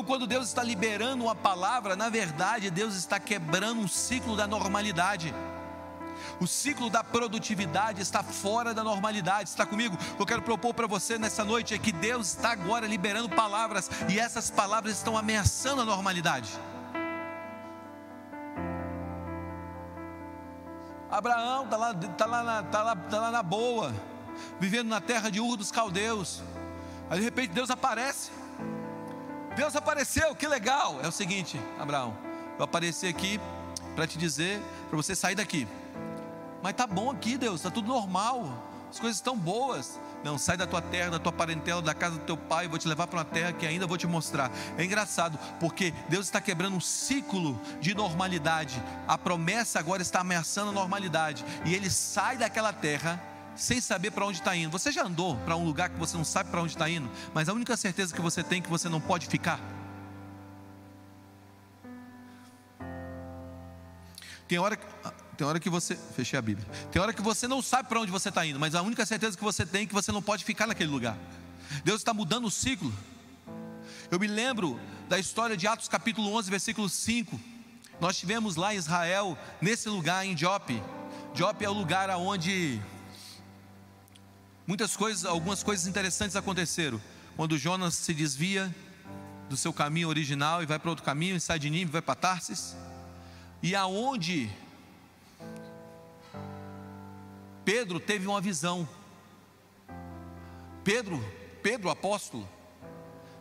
[0.00, 4.46] Então, quando Deus está liberando uma palavra, na verdade, Deus está quebrando um ciclo da
[4.46, 5.34] normalidade.
[6.40, 9.50] O ciclo da produtividade está fora da normalidade.
[9.50, 9.98] Está comigo?
[10.18, 14.18] Eu quero propor para você nessa noite é que Deus está agora liberando palavras e
[14.18, 16.48] essas palavras estão ameaçando a normalidade.
[21.10, 23.92] Abraão está lá, tá lá, na, tá lá, tá lá na boa,
[24.58, 26.42] vivendo na terra de Ur dos Caldeus.
[27.10, 28.39] Aí de repente Deus aparece.
[29.60, 31.00] Deus apareceu, que legal.
[31.02, 32.16] É o seguinte, Abraão,
[32.58, 33.38] eu apareci aqui
[33.94, 35.68] para te dizer, para você sair daqui.
[36.62, 38.50] Mas tá bom aqui, Deus, está tudo normal,
[38.90, 40.00] as coisas estão boas.
[40.24, 42.88] Não, sai da tua terra, da tua parentela, da casa do teu pai, vou te
[42.88, 44.50] levar para uma terra que ainda vou te mostrar.
[44.78, 48.82] É engraçado, porque Deus está quebrando um ciclo de normalidade.
[49.06, 51.44] A promessa agora está ameaçando a normalidade.
[51.66, 53.22] E ele sai daquela terra
[53.60, 54.70] sem saber para onde está indo.
[54.70, 57.48] Você já andou para um lugar que você não sabe para onde está indo, mas
[57.48, 59.60] a única certeza que você tem é que você não pode ficar?
[64.48, 64.86] Tem hora que
[65.36, 65.96] tem hora que você.
[65.96, 66.66] Fechei a Bíblia.
[66.90, 69.36] Tem hora que você não sabe para onde você está indo, mas a única certeza
[69.36, 71.16] que você tem é que você não pode ficar naquele lugar.
[71.84, 72.92] Deus está mudando o ciclo.
[74.10, 77.40] Eu me lembro da história de Atos capítulo 11, versículo 5.
[78.00, 80.82] Nós tivemos lá em Israel, nesse lugar em Jope.
[81.34, 82.80] Jope é o lugar onde
[84.70, 87.00] muitas coisas, algumas coisas interessantes aconteceram.
[87.36, 88.72] Quando Jonas se desvia
[89.48, 92.14] do seu caminho original e vai para outro caminho, e sai de Nínive, vai para
[92.14, 92.76] Tarsis.
[93.60, 94.48] E aonde
[97.64, 98.88] Pedro teve uma visão.
[100.84, 101.20] Pedro,
[101.64, 102.48] Pedro, apóstolo,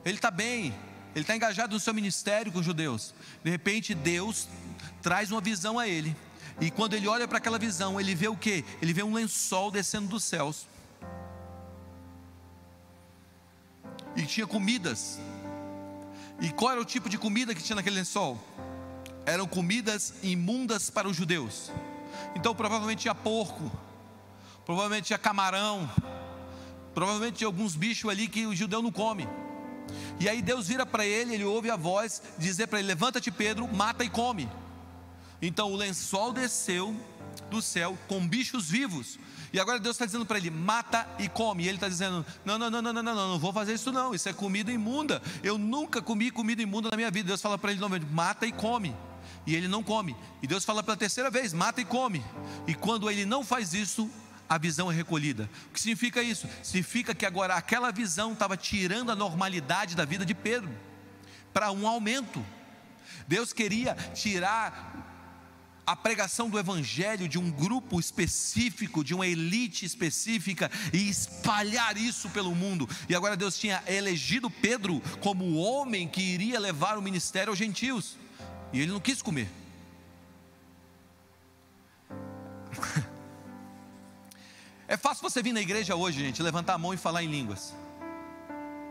[0.03, 0.73] ele está bem,
[1.13, 3.13] ele está engajado no seu ministério com os judeus.
[3.43, 4.47] De repente, Deus
[4.99, 6.17] traz uma visão a ele.
[6.59, 8.65] E quando ele olha para aquela visão, ele vê o que?
[8.81, 10.67] Ele vê um lençol descendo dos céus.
[14.19, 15.17] E tinha comidas.
[16.41, 18.37] E qual era o tipo de comida que tinha naquele lençol?
[19.25, 21.71] Eram comidas imundas para os judeus.
[22.35, 23.71] Então provavelmente tinha porco,
[24.65, 25.89] provavelmente tinha camarão,
[26.93, 29.25] provavelmente tinha alguns bichos ali que o judeu não come.
[30.19, 33.73] E aí Deus vira para ele, ele ouve a voz dizer para ele: Levanta-te, Pedro,
[33.73, 34.49] mata e come.
[35.41, 36.93] Então o lençol desceu
[37.49, 39.19] do céu com bichos vivos.
[39.51, 41.63] E agora Deus está dizendo para ele: mata e come.
[41.63, 43.91] E ele está dizendo: não, não, não, não, não, não, não, não vou fazer isso
[43.91, 44.13] não.
[44.13, 45.21] Isso é comida imunda.
[45.43, 47.27] Eu nunca comi comida imunda na minha vida.
[47.27, 48.95] Deus fala para ele novamente: mata e come.
[49.45, 50.15] E ele não come.
[50.41, 52.23] E Deus fala pela terceira vez: mata e come.
[52.67, 54.09] E quando ele não faz isso,
[54.47, 55.49] a visão é recolhida.
[55.69, 56.47] O que significa isso?
[56.63, 60.69] Significa que agora aquela visão estava tirando a normalidade da vida de Pedro
[61.53, 62.43] para um aumento.
[63.27, 65.08] Deus queria tirar
[65.89, 72.29] a pregação do Evangelho de um grupo específico, de uma elite específica e espalhar isso
[72.29, 72.87] pelo mundo.
[73.09, 77.57] E agora Deus tinha elegido Pedro como o homem que iria levar o ministério aos
[77.57, 78.17] gentios,
[78.71, 79.49] e ele não quis comer.
[84.91, 87.75] É fácil você vir na igreja hoje, gente, levantar a mão e falar em línguas.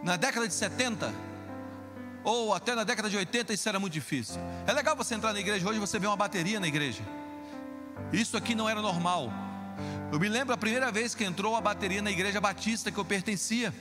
[0.05, 1.13] Na década de 70,
[2.29, 4.37] ou até na década de 80, isso era muito difícil.
[4.67, 7.03] É legal você entrar na igreja hoje e você ver uma bateria na igreja.
[8.13, 9.33] Isso aqui não era normal.
[10.13, 13.05] Eu me lembro a primeira vez que entrou a bateria na igreja batista que eu
[13.05, 13.73] pertencia.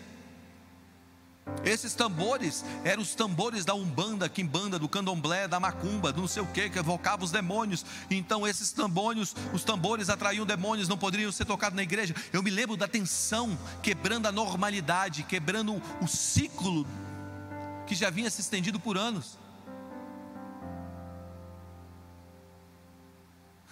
[1.66, 6.42] Esses tambores eram os tambores da Umbanda, Quimbanda, do Candomblé, da Macumba, do não sei
[6.42, 7.86] o que, que evocava os demônios.
[8.10, 12.16] Então esses tambores, os tambores atraíam demônios, não poderiam ser tocados na igreja.
[12.32, 16.88] Eu me lembro da tensão, quebrando a normalidade, quebrando o ciclo
[17.88, 19.40] que já vinha se estendido por anos.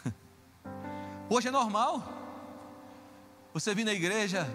[1.29, 2.13] Hoje é normal.
[3.53, 4.47] Você vir na igreja,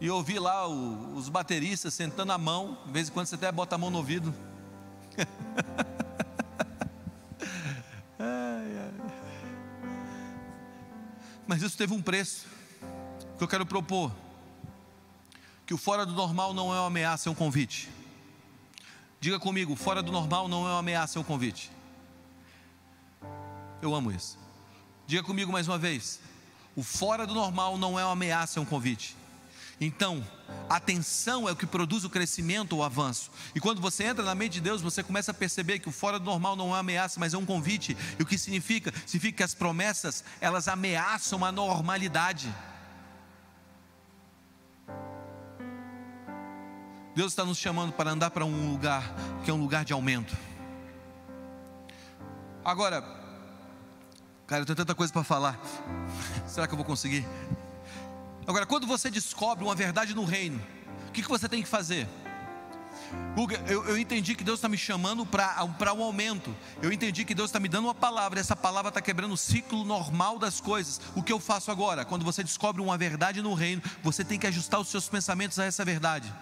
[0.00, 3.50] e ouvir lá o, os bateristas sentando a mão, de vez em quando você até
[3.50, 4.34] bota a mão no ouvido.
[11.46, 12.46] Mas isso teve um preço
[13.36, 14.10] que eu quero propor.
[15.66, 17.88] Que o fora do normal não é uma ameaça, é um convite.
[19.24, 21.72] Diga comigo, fora do normal não é uma ameaça, é um convite.
[23.80, 24.38] Eu amo isso.
[25.06, 26.20] Diga comigo mais uma vez.
[26.76, 29.16] O fora do normal não é uma ameaça, é um convite.
[29.80, 30.22] Então,
[30.68, 33.30] atenção é o que produz o crescimento, o avanço.
[33.54, 36.18] E quando você entra na mente de Deus, você começa a perceber que o fora
[36.18, 37.96] do normal não é uma ameaça, mas é um convite.
[38.18, 38.92] E o que significa?
[39.06, 42.54] Significa que as promessas, elas ameaçam a normalidade.
[47.14, 50.36] Deus está nos chamando para andar para um lugar que é um lugar de aumento.
[52.64, 53.02] Agora,
[54.46, 55.60] cara, eu tenho tanta coisa para falar.
[56.46, 57.24] Será que eu vou conseguir?
[58.46, 60.60] Agora, quando você descobre uma verdade no reino,
[61.08, 62.08] o que, que você tem que fazer?
[63.68, 66.54] Eu, eu entendi que Deus está me chamando para um aumento.
[66.82, 68.40] Eu entendi que Deus está me dando uma palavra.
[68.40, 71.00] Essa palavra está quebrando o ciclo normal das coisas.
[71.14, 72.04] O que eu faço agora?
[72.04, 75.64] Quando você descobre uma verdade no reino, você tem que ajustar os seus pensamentos a
[75.64, 76.32] essa verdade.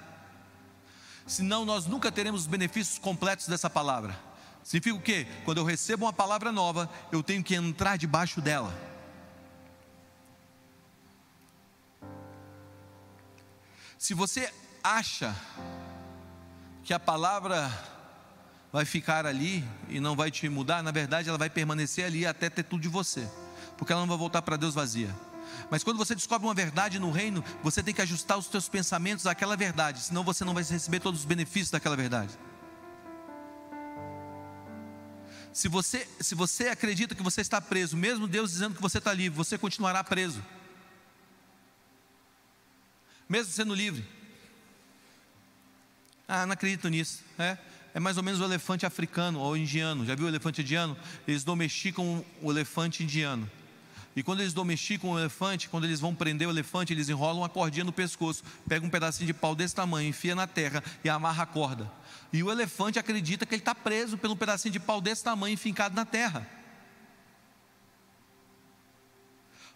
[1.27, 4.19] Senão, nós nunca teremos os benefícios completos dessa palavra.
[4.63, 5.27] Significa o quê?
[5.45, 8.73] Quando eu recebo uma palavra nova, eu tenho que entrar debaixo dela.
[13.99, 15.35] Se você acha
[16.83, 17.71] que a palavra
[18.73, 22.51] vai ficar ali e não vai te mudar, na verdade ela vai permanecer ali até
[22.51, 23.29] ter tudo de você,
[23.77, 25.15] porque ela não vai voltar para Deus vazia.
[25.71, 29.27] Mas quando você descobre uma verdade no reino, você tem que ajustar os seus pensamentos
[29.27, 32.39] àquela verdade, senão você não vai receber todos os benefícios daquela verdade.
[35.53, 39.13] Se você, se você acredita que você está preso, mesmo Deus dizendo que você está
[39.13, 40.43] livre, você continuará preso
[43.33, 44.05] mesmo sendo livre.
[46.29, 47.25] Ah, não acredito nisso.
[47.39, 47.57] É,
[47.95, 50.05] é mais ou menos o elefante africano ou indiano.
[50.05, 50.95] Já viu o elefante indiano?
[51.27, 53.51] Eles domesticam o elefante indiano.
[54.15, 57.49] E quando eles domesticam o elefante, quando eles vão prender o elefante, eles enrolam uma
[57.49, 61.45] cordinha no pescoço, pegam um pedacinho de pau desse tamanho, enfia na terra e amarra
[61.45, 61.91] a corda.
[62.33, 65.95] E o elefante acredita que ele está preso pelo pedacinho de pau desse tamanho enfincado
[65.95, 66.47] na terra.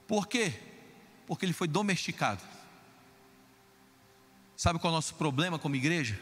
[0.07, 0.53] Por quê?
[1.27, 2.43] Porque ele foi domesticado.
[4.57, 6.19] Sabe qual é o nosso problema como igreja?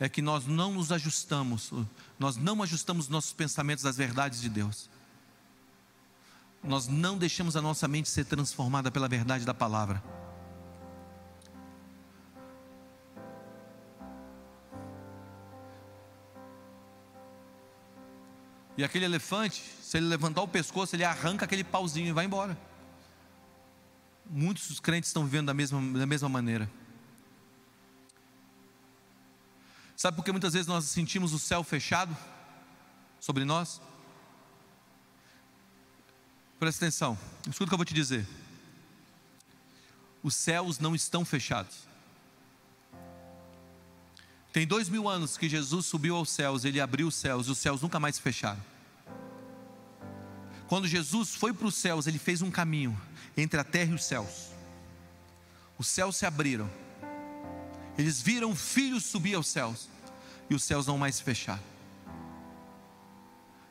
[0.00, 1.72] É que nós não nos ajustamos,
[2.18, 4.88] nós não ajustamos nossos pensamentos às verdades de Deus.
[6.62, 10.02] Nós não deixamos a nossa mente ser transformada pela verdade da palavra.
[18.76, 22.56] E aquele elefante, se ele levantar o pescoço, ele arranca aquele pauzinho e vai embora
[24.30, 26.70] muitos dos crentes estão vivendo da mesma, da mesma maneira.
[29.96, 32.16] Sabe por que muitas vezes nós sentimos o céu fechado
[33.18, 33.80] sobre nós?
[36.58, 37.16] Presta atenção,
[37.48, 38.26] escuta o que eu vou te dizer.
[40.22, 41.86] Os céus não estão fechados.
[44.52, 47.58] Tem dois mil anos que Jesus subiu aos céus, ele abriu os céus e os
[47.58, 48.60] céus nunca mais se fecharam.
[50.66, 53.00] Quando Jesus foi para os céus, ele fez um caminho
[53.36, 54.48] entre a terra e os céus.
[55.78, 56.68] Os céus se abriram.
[57.96, 59.88] Eles viram o filho subir aos céus
[60.50, 61.62] e os céus não mais se fecharam.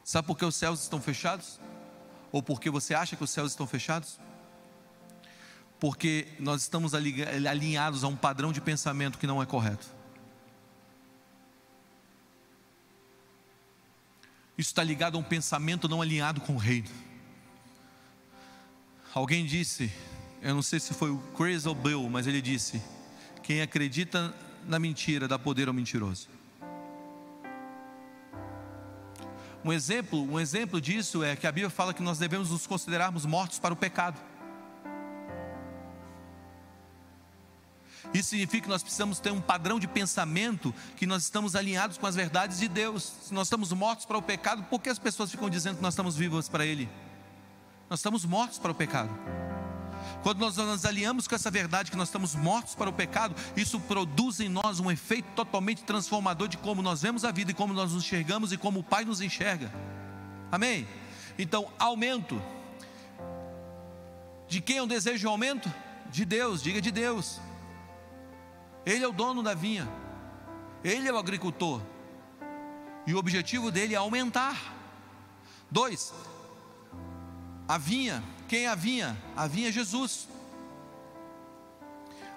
[0.05, 1.59] Sabe por que os céus estão fechados?
[2.32, 4.19] Ou porque você acha que os céus estão fechados?
[5.80, 9.88] Porque nós estamos alinhados a um padrão de pensamento que não é correto.
[14.57, 16.89] Isso está ligado a um pensamento não alinhado com o reino.
[19.13, 19.91] Alguém disse,
[20.41, 21.21] eu não sei se foi o
[21.65, 22.82] ou Bill, mas ele disse:
[23.43, 24.34] quem acredita
[24.65, 26.28] na mentira dá poder ao mentiroso.
[29.68, 33.26] Um exemplo, um exemplo disso é que a Bíblia fala que nós devemos nos considerarmos
[33.26, 34.18] mortos para o pecado.
[38.13, 42.07] Isso significa que nós precisamos ter um padrão de pensamento que nós estamos alinhados com
[42.07, 43.11] as verdades de Deus.
[43.24, 45.95] Se nós estamos mortos para o pecado, por que as pessoas ficam dizendo que nós
[45.95, 46.88] estamos vivos para Ele?
[47.89, 49.09] Nós estamos mortos para o pecado.
[50.24, 53.80] Quando nós nos alinhamos com essa verdade que nós estamos mortos para o pecado, isso
[53.80, 57.74] produz em nós um efeito totalmente transformador de como nós vemos a vida e como
[57.74, 59.72] nós nos enxergamos e como o Pai nos enxerga.
[60.51, 60.88] Amém?
[61.38, 62.41] Então, aumento.
[64.47, 65.72] De quem o desejo de aumento?
[66.09, 67.39] De Deus, diga de Deus.
[68.86, 69.86] Ele é o dono da vinha,
[70.82, 71.82] ele é o agricultor,
[73.05, 74.57] e o objetivo dele é aumentar.
[75.70, 76.13] Dois,
[77.68, 79.18] a vinha, quem é a vinha?
[79.36, 80.28] A vinha é Jesus.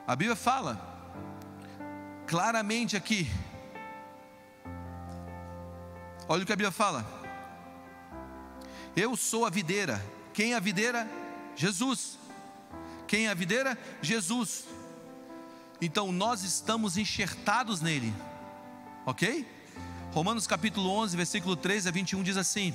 [0.07, 0.91] A Bíblia fala
[2.27, 3.31] claramente aqui.
[6.29, 7.05] Olha o que a Bíblia fala.
[8.97, 10.05] Eu sou a videira.
[10.33, 11.09] Quem é a videira?
[11.57, 12.19] Jesus.
[13.07, 13.79] Quem é a videira?
[14.01, 14.65] Jesus.
[15.81, 18.13] Então nós estamos enxertados nele,
[19.07, 19.47] ok?
[20.13, 22.75] Romanos capítulo 11, versículo 13 a 21 diz assim: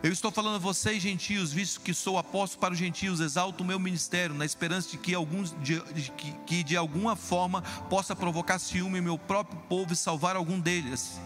[0.00, 3.66] Eu estou falando a vocês, gentios, visto que sou apóstolo para os gentios, exalto o
[3.66, 5.80] meu ministério, na esperança de que, alguns, de,
[6.16, 10.60] que, que de alguma forma possa provocar ciúme em meu próprio povo e salvar algum
[10.60, 11.20] deles.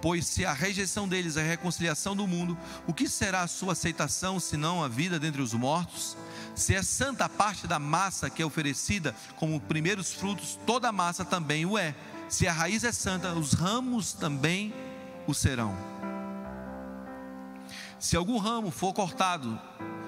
[0.00, 2.56] Pois se a rejeição deles é a reconciliação do mundo,
[2.86, 6.16] o que será a sua aceitação, senão a vida dentre os mortos?
[6.54, 10.92] Se é santa a parte da massa que é oferecida como primeiros frutos, toda a
[10.92, 11.92] massa também o é.
[12.28, 14.72] Se a raiz é santa, os ramos também
[15.26, 15.76] o serão.
[18.02, 19.56] Se algum ramo for cortado,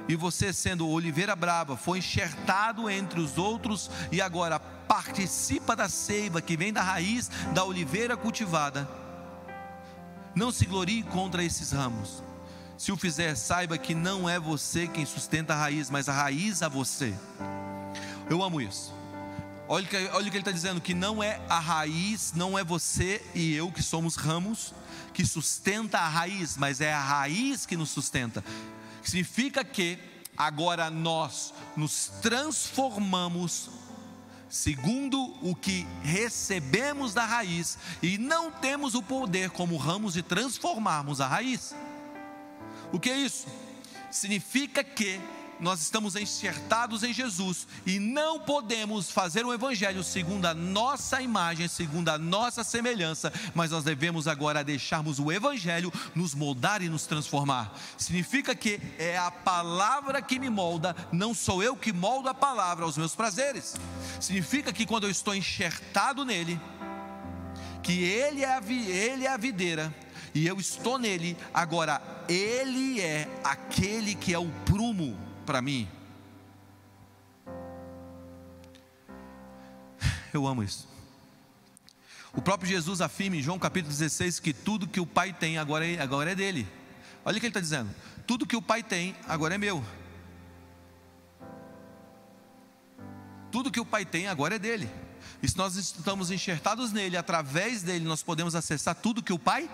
[0.08, 6.42] e você, sendo oliveira brava, foi enxertado entre os outros e agora participa da seiva
[6.42, 8.88] que vem da raiz da oliveira cultivada,
[10.34, 12.20] não se glorie contra esses ramos.
[12.76, 16.64] Se o fizer, saiba que não é você quem sustenta a raiz, mas a raiz
[16.64, 17.14] a você.
[18.28, 18.92] Eu amo isso.
[19.68, 23.24] Olha, olha o que ele está dizendo: que não é a raiz, não é você
[23.36, 24.74] e eu que somos ramos
[25.14, 28.44] que sustenta a raiz, mas é a raiz que nos sustenta.
[29.02, 29.98] Significa que
[30.36, 33.70] agora nós nos transformamos
[34.48, 41.20] segundo o que recebemos da raiz e não temos o poder como ramos de transformarmos
[41.20, 41.74] a raiz.
[42.92, 43.46] O que é isso?
[44.10, 45.20] Significa que
[45.60, 51.68] nós estamos enxertados em Jesus e não podemos fazer o Evangelho segundo a nossa imagem,
[51.68, 57.06] segundo a nossa semelhança, mas nós devemos agora deixarmos o Evangelho nos moldar e nos
[57.06, 57.76] transformar.
[57.96, 62.84] Significa que é a palavra que me molda, não sou eu que moldo a palavra
[62.84, 63.74] aos meus prazeres.
[64.20, 66.60] Significa que quando eu estou enxertado nele,
[67.82, 69.94] que ele é a, ele é a videira
[70.34, 75.88] e eu estou nele, agora ele é aquele que é o prumo para mim.
[80.32, 80.88] Eu amo isso.
[82.32, 85.86] O próprio Jesus afirma em João capítulo 16 que tudo que o Pai tem agora
[85.86, 86.66] é, agora é dele.
[87.24, 87.94] Olha o que ele está dizendo:
[88.26, 89.84] tudo que o Pai tem agora é meu.
[93.52, 94.90] Tudo que o Pai tem agora é dele.
[95.40, 99.70] E se nós estamos enxertados nele, através dele, nós podemos acessar tudo que o Pai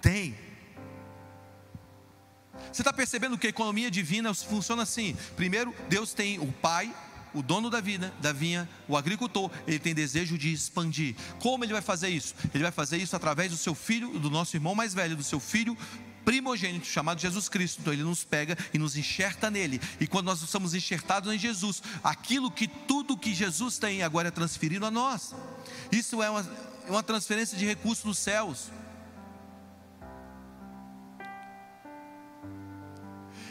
[0.00, 0.34] tem.
[2.70, 5.16] Você está percebendo que a economia divina funciona assim?
[5.36, 6.94] Primeiro, Deus tem o Pai,
[7.34, 11.14] o dono da vida, da vinha, o agricultor, ele tem desejo de expandir.
[11.40, 12.34] Como ele vai fazer isso?
[12.54, 15.40] Ele vai fazer isso através do seu filho, do nosso irmão mais velho, do seu
[15.40, 15.76] filho
[16.24, 17.80] primogênito chamado Jesus Cristo.
[17.80, 19.80] Então ele nos pega e nos enxerta nele.
[20.00, 24.30] E quando nós somos enxertados em Jesus, aquilo que tudo que Jesus tem agora é
[24.30, 25.34] transferido a nós.
[25.90, 26.40] Isso é uma,
[26.86, 28.70] é uma transferência de recursos dos céus.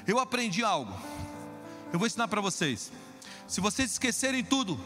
[0.08, 0.94] Eu aprendi algo.
[1.92, 2.92] Eu vou ensinar para vocês.
[3.48, 4.80] Se vocês esquecerem tudo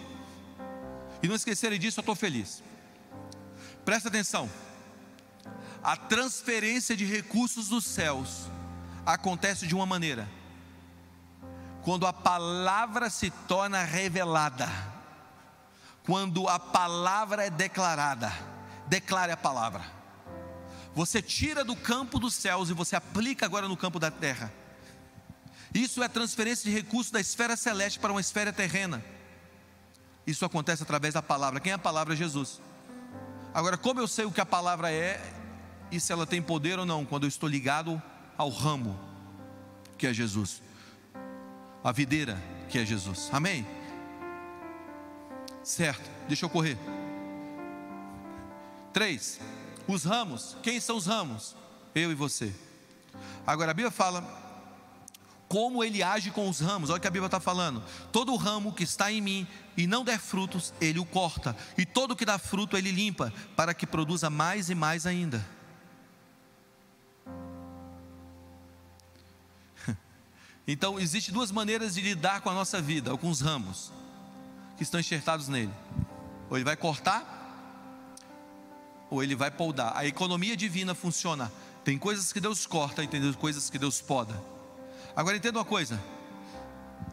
[1.22, 2.63] e não esquecerem disso, eu estou feliz.
[3.84, 4.49] Presta atenção.
[5.84, 8.49] A transferência de recursos dos céus
[9.05, 10.28] acontece de uma maneira:
[11.84, 14.68] quando a palavra se torna revelada,
[16.05, 18.34] quando a palavra é declarada.
[18.88, 19.84] Declare a palavra.
[20.93, 24.53] Você tira do campo dos céus e você aplica agora no campo da terra.
[25.76, 29.03] Isso é transferência de recursos da esfera celeste para uma esfera terrena.
[30.26, 31.59] Isso acontece através da palavra.
[31.59, 32.15] Quem é a palavra?
[32.15, 32.61] Jesus.
[33.53, 35.21] Agora, como eu sei o que a palavra é
[35.91, 38.01] e se ela tem poder ou não, quando eu estou ligado
[38.38, 38.97] ao ramo,
[39.97, 40.61] que é Jesus,
[41.84, 43.67] a videira, que é Jesus, amém?
[45.61, 46.78] Certo, deixa eu correr.
[48.93, 49.41] Três,
[49.89, 51.53] os ramos, quem são os ramos?
[51.93, 52.55] Eu e você.
[53.45, 54.45] Agora a Bíblia fala
[55.56, 56.89] como ele age com os ramos.
[56.89, 57.82] Olha o que a Bíblia está falando.
[58.12, 59.47] Todo ramo que está em mim
[59.78, 61.56] e não der frutos, ele o corta.
[61.78, 65.47] E todo que dá fruto, ele limpa, para que produza mais e mais ainda.
[70.68, 73.93] Então, existem duas maneiras de lidar com a nossa vida, com os ramos
[74.76, 75.72] que estão enxertados nele.
[76.49, 77.24] Ou ele vai cortar,
[79.10, 79.95] ou ele vai podar.
[79.95, 81.49] A economia divina funciona.
[81.86, 84.55] Tem coisas que Deus corta e tem coisas que Deus poda.
[85.16, 86.03] Agora entenda uma coisa: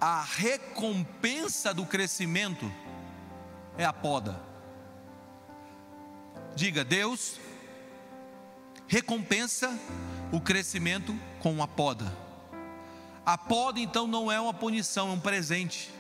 [0.01, 2.71] a recompensa do crescimento
[3.79, 4.41] é a poda.
[6.55, 7.39] Diga, Deus
[8.87, 9.79] recompensa
[10.33, 12.13] o crescimento com a poda.
[13.25, 15.91] A poda então não é uma punição, é um presente,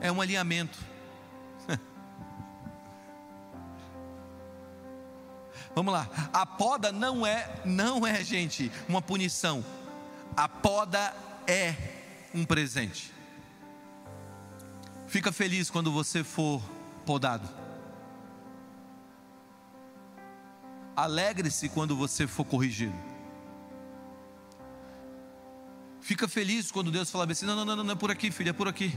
[0.00, 0.78] é um alinhamento.
[5.74, 9.64] Vamos lá, a poda não é, não é, gente, uma punição,
[10.36, 11.14] a poda
[11.46, 11.74] é
[12.34, 13.12] um presente.
[15.06, 16.62] Fica feliz quando você for
[17.04, 17.48] podado.
[20.96, 22.94] Alegre-se quando você for corrigido.
[26.00, 28.52] Fica feliz quando Deus fala assim: não, não, não, não é por aqui, filho, é
[28.52, 28.96] por aqui.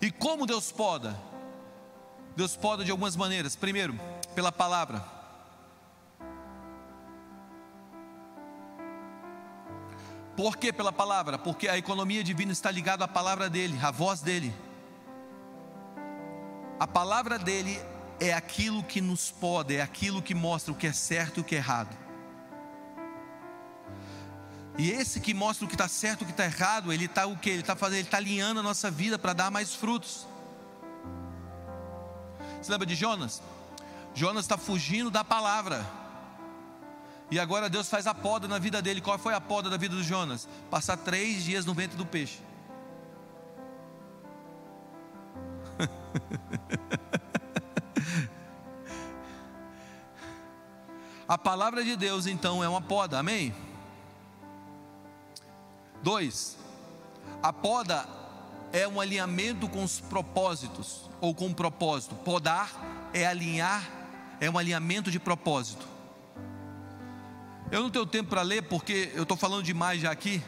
[0.00, 1.18] E como Deus poda?
[2.36, 3.54] Deus poda de algumas maneiras.
[3.54, 3.98] Primeiro,
[4.34, 5.13] pela palavra.
[10.36, 11.38] Por que pela palavra?
[11.38, 14.52] Porque a economia divina está ligada à palavra dele, à voz dele.
[16.78, 17.80] A palavra dele
[18.18, 21.44] é aquilo que nos pode, é aquilo que mostra o que é certo e o
[21.44, 21.96] que é errado.
[24.76, 27.26] E esse que mostra o que está certo e o que está errado, ele está
[27.26, 27.48] o que?
[27.48, 30.26] Ele está fazendo, ele está alinhando a nossa vida para dar mais frutos.
[32.60, 33.40] Você lembra de Jonas?
[34.14, 35.86] Jonas está fugindo da palavra.
[37.34, 39.00] E agora Deus faz a poda na vida dele.
[39.00, 40.48] Qual foi a poda da vida do Jonas?
[40.70, 42.38] Passar três dias no ventre do peixe.
[51.26, 53.52] a palavra de Deus então é uma poda, amém?
[56.04, 56.56] Dois,
[57.42, 58.06] a poda
[58.72, 62.14] é um alinhamento com os propósitos, ou com o propósito.
[62.14, 62.70] Podar
[63.12, 63.90] é alinhar,
[64.38, 65.93] é um alinhamento de propósito.
[67.74, 70.40] Eu não tenho tempo para ler porque eu estou falando demais já aqui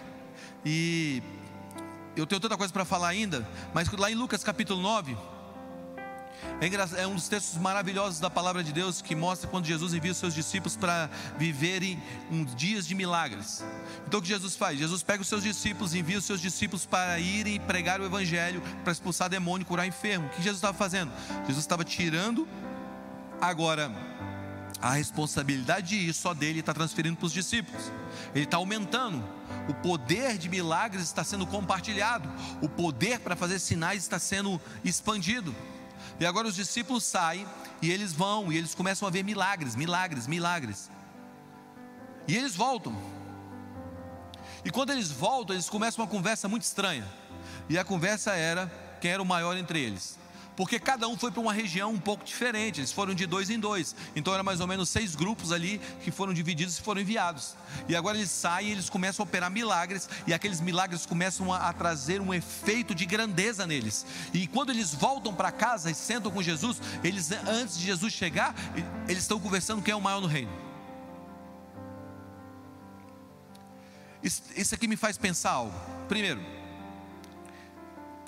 [0.65, 1.21] e
[2.15, 5.19] eu tenho tanta coisa para falar ainda, mas lá em Lucas capítulo 9,
[6.61, 10.13] é, é um dos textos maravilhosos da palavra de Deus que mostra quando Jesus envia
[10.13, 12.01] os seus discípulos para viverem
[12.31, 13.65] uns dias de milagres.
[14.07, 14.79] Então o que Jesus faz?
[14.79, 18.93] Jesus pega os seus discípulos, envia os seus discípulos para irem pregar o evangelho, para
[18.93, 20.29] expulsar demônio, curar enfermo.
[20.29, 21.11] O que Jesus estava fazendo?
[21.41, 22.47] Jesus estava tirando
[23.41, 23.91] agora
[24.81, 27.91] a responsabilidade de ir só dele está transferindo para os discípulos.
[28.35, 29.25] Ele está aumentando.
[29.69, 32.29] O poder de milagres está sendo compartilhado.
[32.61, 35.55] O poder para fazer sinais está sendo expandido.
[36.21, 37.47] E agora os discípulos saem
[37.83, 40.91] e eles vão e eles começam a ver milagres, milagres, milagres.
[42.29, 42.97] E eles voltam.
[44.65, 47.07] E quando eles voltam, eles começam uma conversa muito estranha.
[47.69, 48.71] E a conversa era
[49.01, 50.19] quem era o maior entre eles
[50.57, 53.59] porque cada um foi para uma região um pouco diferente, eles foram de dois em
[53.59, 57.55] dois, então era mais ou menos seis grupos ali que foram divididos e foram enviados.
[57.89, 61.73] E agora eles saem, eles começam a operar milagres, e aqueles milagres começam a, a
[61.73, 64.07] trazer um efeito de grandeza neles.
[64.33, 68.55] E quando eles voltam para casa e sentam com Jesus, eles antes de Jesus chegar,
[69.09, 70.67] eles estão conversando quem é o maior no reino.
[74.23, 75.75] Isso aqui me faz pensar algo.
[76.09, 76.41] Primeiro,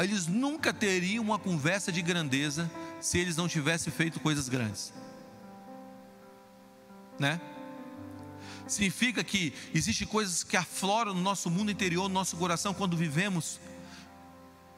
[0.05, 2.71] eles nunca teriam uma conversa de grandeza
[3.01, 4.93] se eles não tivessem feito coisas grandes.
[7.19, 7.41] Né?
[8.67, 13.59] Significa que existem coisas que afloram no nosso mundo interior, no nosso coração, quando vivemos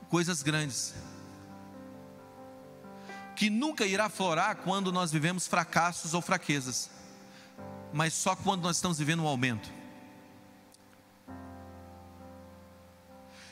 [0.08, 0.94] coisas grandes.
[3.36, 6.90] que nunca irá florar quando nós vivemos fracassos ou fraquezas,
[7.90, 9.79] mas só quando nós estamos vivendo um aumento.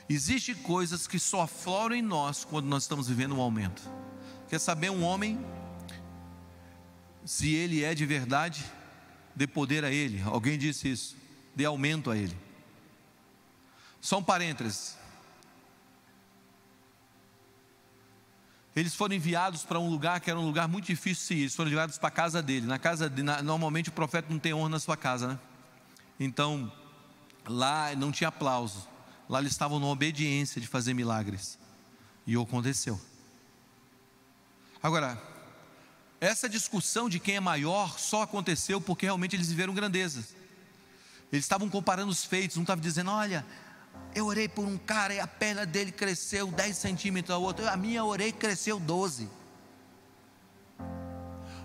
[0.08, 3.82] Existem coisas que só afloram em nós quando nós estamos vivendo um aumento.
[4.48, 5.38] Quer saber um homem
[7.24, 8.64] se ele é de verdade?
[9.36, 10.22] Dê poder a ele.
[10.22, 11.16] Alguém disse isso.
[11.54, 12.36] Dê aumento a ele.
[14.00, 14.96] Só um parênteses.
[18.74, 21.44] Eles foram enviados para um lugar que era um lugar muito difícil de ir.
[21.44, 22.66] Eles foram enviados para a casa dele.
[22.66, 25.38] Na casa de, na, normalmente o profeta não tem honra na sua casa, né?
[26.18, 26.72] Então,
[27.46, 28.88] lá não tinha aplauso.
[29.28, 31.58] Lá eles estavam numa obediência de fazer milagres.
[32.26, 33.00] E aconteceu.
[34.82, 35.20] Agora,
[36.20, 40.34] essa discussão de quem é maior só aconteceu porque realmente eles viveram grandezas.
[41.32, 43.44] Eles estavam comparando os feitos, um estava dizendo: Olha,
[44.14, 47.76] eu orei por um cara e a perna dele cresceu 10 centímetros, a outra, a
[47.76, 49.28] minha orei cresceu 12.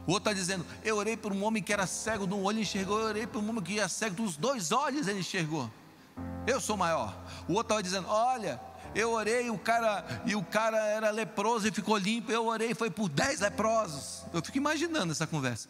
[0.05, 2.59] O outro está dizendo: Eu orei por um homem que era cego de um olho
[2.59, 5.71] e enxergou, eu orei por um homem que era cego dos dois olhos ele enxergou.
[6.45, 7.15] Eu sou maior.
[7.47, 8.59] O outro estava dizendo: Olha,
[8.95, 12.31] eu orei o cara, e o cara era leproso e ficou limpo.
[12.31, 14.23] Eu orei e foi por dez leprosos.
[14.33, 15.67] Eu fico imaginando essa conversa.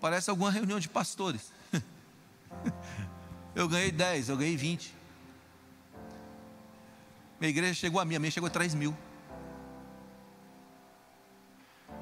[0.00, 1.52] Parece alguma reunião de pastores.
[3.54, 4.94] Eu ganhei 10, eu ganhei 20.
[7.40, 8.94] Minha igreja chegou a mim, a minha chegou a 3 mil.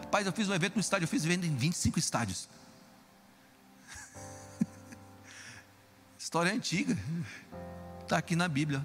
[0.01, 2.49] Rapaz, eu fiz um evento no estádio, eu fiz evento em 25 estádios.
[6.35, 6.99] História antiga.
[8.03, 8.85] Está aqui na Bíblia.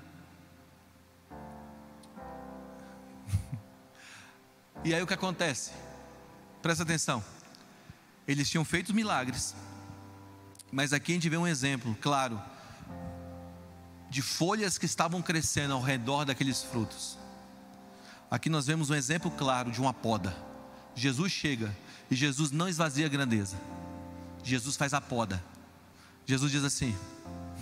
[4.85, 5.71] E aí o que acontece?
[6.61, 7.23] Presta atenção.
[8.27, 9.55] Eles tinham feito milagres.
[10.71, 12.39] Mas aqui a gente vê um exemplo, claro,
[14.11, 17.17] de folhas que estavam crescendo ao redor daqueles frutos.
[18.29, 20.37] Aqui nós vemos um exemplo claro de uma poda.
[20.93, 21.75] Jesus chega
[22.11, 23.57] e Jesus não esvazia a grandeza.
[24.43, 25.43] Jesus faz a poda.
[26.27, 26.95] Jesus diz assim: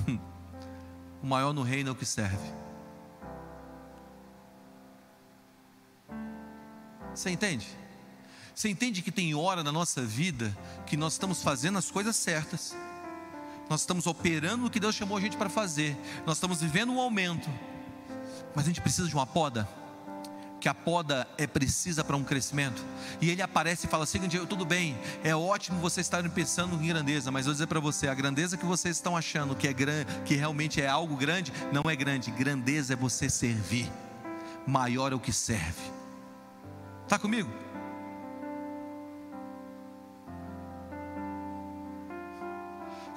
[1.22, 2.52] o maior no reino é o que serve.
[7.14, 7.68] Você entende?
[8.54, 10.56] Você entende que tem hora na nossa vida
[10.86, 12.76] que nós estamos fazendo as coisas certas
[13.70, 15.96] nós estamos operando o que Deus chamou a gente para fazer,
[16.26, 17.50] nós estamos vivendo um aumento,
[18.56, 19.68] mas a gente precisa de uma poda.
[20.60, 22.84] Que a poda é precisa para um crescimento,
[23.22, 27.30] e ele aparece e fala assim: tudo bem, é ótimo você estar pensando em grandeza,
[27.32, 30.12] mas eu vou dizer para você: a grandeza que vocês estão achando que é grande,
[30.26, 33.92] que realmente é algo grande, não é grande, grandeza é você servir,
[34.66, 35.92] maior é o que serve.
[37.06, 37.50] Está comigo?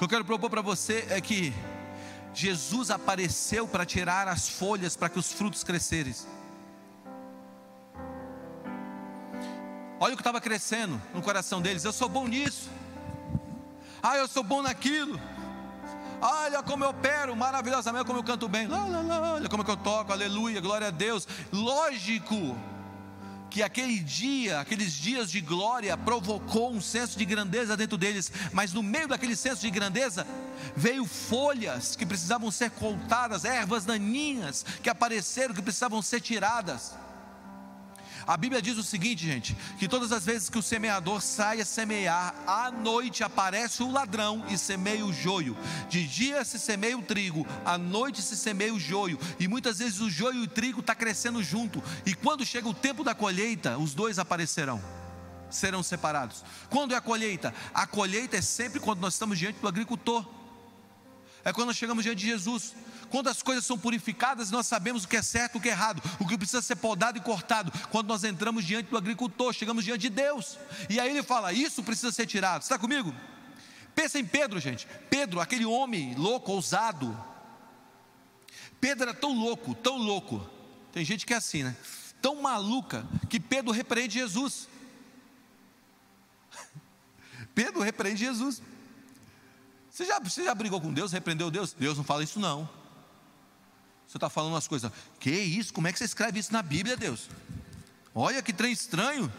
[0.01, 1.53] que eu quero propor para você é que
[2.32, 6.14] Jesus apareceu para tirar as folhas para que os frutos crescerem.
[10.03, 11.84] Olha o que estava crescendo no coração deles.
[11.84, 12.70] Eu sou bom nisso.
[14.03, 15.20] Ah, eu sou bom naquilo.
[16.22, 18.66] Olha como eu opero maravilhosamente, como eu canto bem.
[18.72, 21.28] Olha como eu toco, aleluia, glória a Deus.
[21.53, 22.57] Lógico
[23.51, 28.72] que aquele dia, aqueles dias de glória, provocou um senso de grandeza dentro deles, mas
[28.72, 30.26] no meio daquele senso de grandeza,
[30.74, 36.94] veio folhas que precisavam ser cortadas, ervas daninhas que apareceram, que precisavam ser tiradas.
[38.26, 41.64] A Bíblia diz o seguinte, gente: que todas as vezes que o semeador sai a
[41.64, 45.56] semear, à noite aparece o ladrão e semeia o joio.
[45.88, 49.18] De dia se semeia o trigo, à noite se semeia o joio.
[49.38, 51.82] E muitas vezes o joio e o trigo estão tá crescendo junto.
[52.04, 54.80] E quando chega o tempo da colheita, os dois aparecerão
[55.50, 56.44] serão separados.
[56.68, 57.52] Quando é a colheita?
[57.74, 60.39] A colheita é sempre quando nós estamos diante do agricultor.
[61.45, 62.74] É quando nós chegamos diante de Jesus.
[63.11, 66.01] Quando as coisas são purificadas, nós sabemos o que é certo o que é errado,
[66.20, 67.72] o que precisa ser podado e cortado.
[67.91, 70.59] Quando nós entramos diante do agricultor, chegamos diante de Deus.
[70.88, 72.62] E aí ele fala: Isso precisa ser tirado.
[72.62, 73.14] Está comigo?
[73.95, 74.86] Pensa em Pedro, gente.
[75.09, 77.18] Pedro, aquele homem louco, ousado.
[78.80, 80.49] Pedro era tão louco, tão louco.
[80.93, 81.76] Tem gente que é assim, né?
[82.22, 84.68] Tão maluca que Pedro repreende Jesus.
[87.55, 88.62] Pedro repreende Jesus.
[90.01, 91.74] Você já, você já brigou com Deus, repreendeu Deus?
[91.74, 92.66] Deus não fala isso, não.
[94.09, 94.90] Você está falando umas coisas.
[95.18, 95.74] Que isso?
[95.74, 97.28] Como é que você escreve isso na Bíblia, Deus?
[98.14, 99.30] Olha que trem estranho.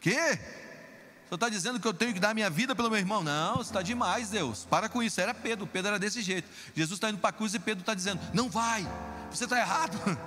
[0.00, 0.10] Que?
[0.10, 3.22] Você está dizendo que eu tenho que dar minha vida pelo meu irmão?
[3.22, 4.66] Não, está demais, Deus.
[4.68, 5.20] Para com isso.
[5.20, 5.68] Era Pedro.
[5.68, 6.48] Pedro era desse jeito.
[6.74, 8.84] Jesus está indo para a cruz e Pedro está dizendo: Não vai.
[9.30, 9.96] Você está errado.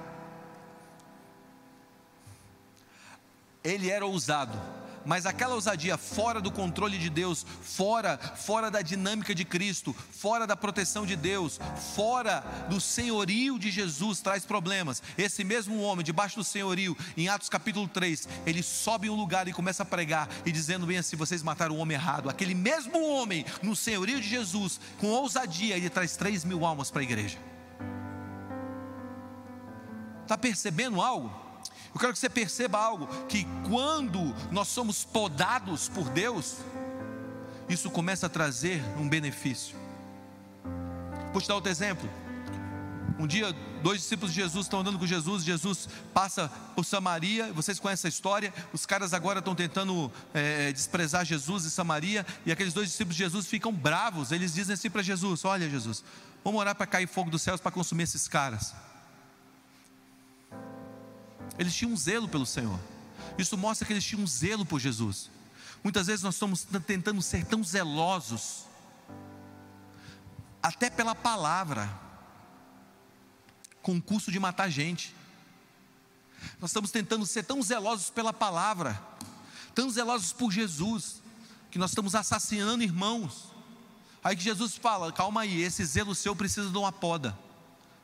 [3.61, 4.57] Ele era ousado,
[5.09, 10.45] mas aquela ousadia fora do controle de Deus, fora, fora da dinâmica de Cristo, fora
[10.45, 11.59] da proteção de Deus,
[11.95, 15.01] fora do senhorio de Jesus traz problemas.
[15.17, 19.47] Esse mesmo homem, debaixo do senhorio, em Atos capítulo 3, ele sobe em um lugar
[19.47, 22.29] e começa a pregar e dizendo bem assim: vocês mataram o homem errado.
[22.29, 27.01] Aquele mesmo homem, no senhorio de Jesus, com ousadia, ele traz 3 mil almas para
[27.01, 27.39] a igreja.
[30.21, 31.48] Está percebendo algo?
[31.93, 36.57] Eu quero que você perceba algo: que quando nós somos podados por Deus,
[37.67, 39.77] isso começa a trazer um benefício.
[41.31, 42.09] Vou te dar outro exemplo.
[43.19, 47.77] Um dia, dois discípulos de Jesus estão andando com Jesus, Jesus passa por Samaria, vocês
[47.77, 48.53] conhecem essa história.
[48.71, 53.23] Os caras agora estão tentando é, desprezar Jesus e Samaria, e aqueles dois discípulos de
[53.23, 54.31] Jesus ficam bravos.
[54.31, 56.03] Eles dizem assim para Jesus: Olha, Jesus,
[56.43, 58.73] vamos orar para cair fogo dos céus para consumir esses caras.
[61.57, 62.79] Eles tinham um zelo pelo Senhor.
[63.37, 65.29] Isso mostra que eles tinham um zelo por Jesus.
[65.83, 68.65] Muitas vezes nós estamos tentando ser tão zelosos,
[70.61, 71.89] até pela palavra,
[73.81, 75.15] com o curso de matar gente.
[76.59, 79.01] Nós estamos tentando ser tão zelosos pela palavra,
[79.73, 81.21] tão zelosos por Jesus,
[81.71, 83.53] que nós estamos assassinando irmãos.
[84.23, 87.37] Aí que Jesus fala: calma aí, esse zelo seu precisa de uma poda.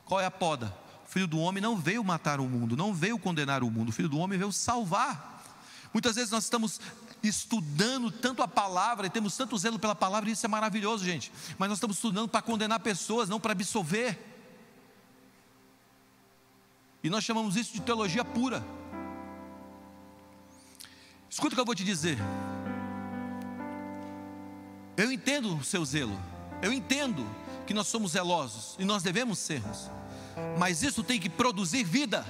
[0.06, 0.74] Qual é a poda?
[1.06, 4.08] Filho do homem não veio matar o mundo, não veio condenar o mundo, o filho
[4.08, 5.44] do homem veio salvar.
[5.92, 6.80] Muitas vezes nós estamos
[7.22, 11.32] estudando tanto a palavra e temos tanto zelo pela palavra, e isso é maravilhoso, gente.
[11.58, 14.18] Mas nós estamos estudando para condenar pessoas, não para absolver.
[17.02, 18.64] E nós chamamos isso de teologia pura.
[21.30, 22.18] Escuta o que eu vou te dizer.
[24.96, 26.18] Eu entendo o seu zelo.
[26.62, 27.24] Eu entendo
[27.66, 29.90] que nós somos zelosos e nós devemos sermos
[30.58, 32.24] mas isso tem que produzir vida.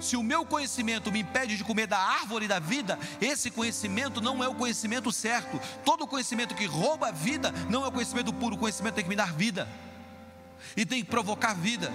[0.00, 4.42] Se o meu conhecimento me impede de comer da árvore da vida, esse conhecimento não
[4.42, 5.60] é o conhecimento certo.
[5.84, 9.10] Todo conhecimento que rouba a vida não é o conhecimento puro, o conhecimento tem que
[9.10, 9.68] me dar vida
[10.76, 11.92] e tem que provocar vida.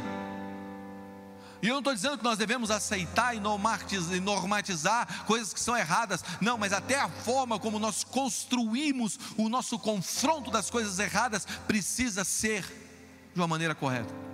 [1.62, 6.22] E eu não estou dizendo que nós devemos aceitar e normatizar coisas que são erradas,
[6.42, 12.26] não, mas até a forma como nós construímos o nosso confronto das coisas erradas precisa
[12.26, 12.66] ser
[13.34, 14.33] de uma maneira correta.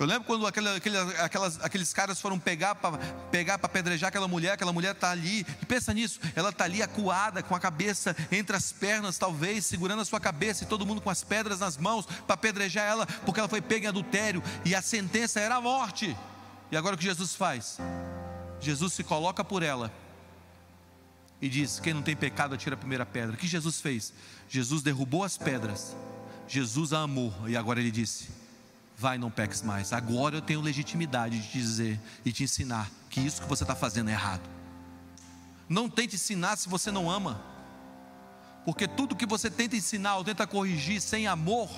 [0.00, 2.96] Eu lembro quando aquele, aquele, aquelas, aqueles caras foram pegar para
[3.30, 6.82] pegar para apedrejar aquela mulher, aquela mulher está ali, e pensa nisso, ela está ali
[6.82, 11.02] acuada, com a cabeça entre as pernas, talvez, segurando a sua cabeça, e todo mundo
[11.02, 14.74] com as pedras nas mãos para apedrejar ela, porque ela foi pega em adultério, e
[14.74, 16.16] a sentença era a morte.
[16.72, 17.76] E agora o que Jesus faz?
[18.58, 19.92] Jesus se coloca por ela
[21.42, 23.34] e diz: Quem não tem pecado, atira a primeira pedra.
[23.34, 24.14] O que Jesus fez?
[24.48, 25.94] Jesus derrubou as pedras,
[26.48, 28.39] Jesus a amou, e agora ele disse:
[29.00, 29.94] vai, não peques mais.
[29.94, 33.74] Agora eu tenho legitimidade de te dizer e te ensinar que isso que você está
[33.74, 34.42] fazendo é errado.
[35.66, 37.40] Não tente ensinar se você não ama,
[38.62, 41.70] porque tudo que você tenta ensinar ou tenta corrigir sem amor,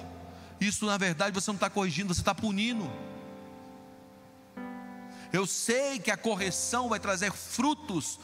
[0.61, 2.91] isso na verdade você não está corrigindo, você está punindo.
[5.33, 8.19] Eu sei que a correção vai trazer frutos,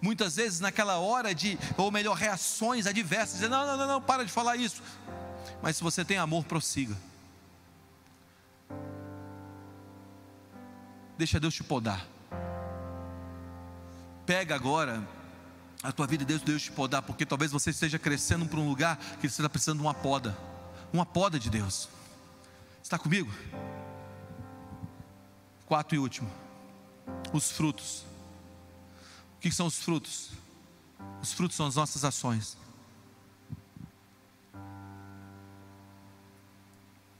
[0.00, 4.24] muitas vezes naquela hora de, ou melhor, reações adversas, dizer, não, não, não, não, para
[4.24, 4.80] de falar isso.
[5.60, 6.96] Mas se você tem amor, prossiga.
[11.16, 12.06] Deixa Deus te podar.
[14.26, 15.06] Pega agora
[15.82, 18.96] a tua vida Deus, Deus te podar, porque talvez você esteja crescendo para um lugar
[19.20, 20.36] que você está precisando de uma poda,
[20.92, 21.88] uma poda de Deus.
[22.82, 23.32] Está comigo?
[25.66, 26.30] Quarto e último,
[27.32, 28.04] os frutos.
[29.36, 30.30] O que são os frutos?
[31.22, 32.56] Os frutos são as nossas ações.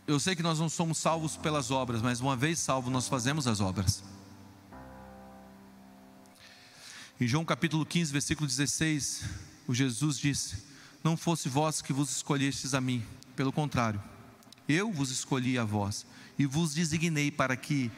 [0.07, 3.49] Eu sei que nós não somos salvos pelas obras, mas uma vez salvo, nós fazemos
[3.49, 4.05] as obras.
[7.21, 9.25] Em João capítulo 15, versículo 16,
[9.67, 10.63] o Jesus disse:
[11.03, 13.05] Não fosse vós que vos escolhestes a mim,
[13.35, 14.01] pelo contrário,
[14.69, 16.07] eu vos escolhi a vós
[16.39, 17.91] e vos designei para que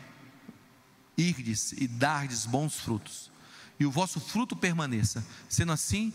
[1.14, 3.30] irdes e dardes bons frutos,
[3.78, 5.22] e o vosso fruto permaneça.
[5.46, 6.10] Sendo assim,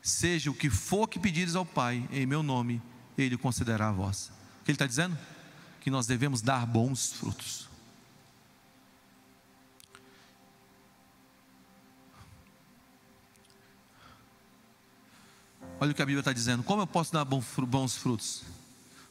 [0.00, 2.80] seja o que for que pedires ao Pai em meu nome,
[3.18, 4.32] ele o concederá a vós.
[4.62, 5.18] O que ele está dizendo?
[5.80, 7.68] Que nós devemos dar bons frutos.
[15.80, 16.62] Olha o que a Bíblia está dizendo.
[16.62, 18.44] Como eu posso dar bons frutos?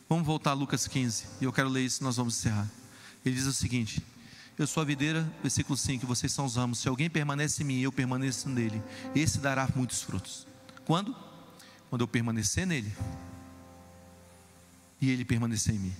[0.08, 1.26] Vamos voltar a Lucas 15.
[1.42, 2.70] E eu quero ler isso e nós vamos encerrar.
[3.26, 4.02] Ele diz o seguinte:
[4.58, 6.08] Eu sou a videira, versículo 5.
[6.08, 6.80] Vocês são os ramos.
[6.80, 8.82] Se alguém permanece em mim, eu permaneço nele.
[9.14, 10.48] Esse dará muitos frutos.
[10.86, 11.14] Quando?
[11.90, 12.96] Quando eu permanecer nele
[15.02, 15.94] e ele permanecer em mim.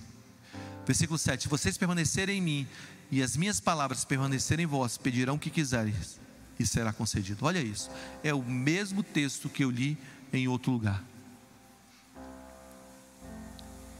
[0.86, 2.68] Versículo 7: Se vocês permanecerem em mim
[3.10, 6.20] e as minhas palavras permanecerem em vós, pedirão o que quiseres
[6.58, 7.44] e será concedido.
[7.44, 7.90] Olha isso,
[8.22, 9.98] é o mesmo texto que eu li
[10.32, 11.02] em outro lugar.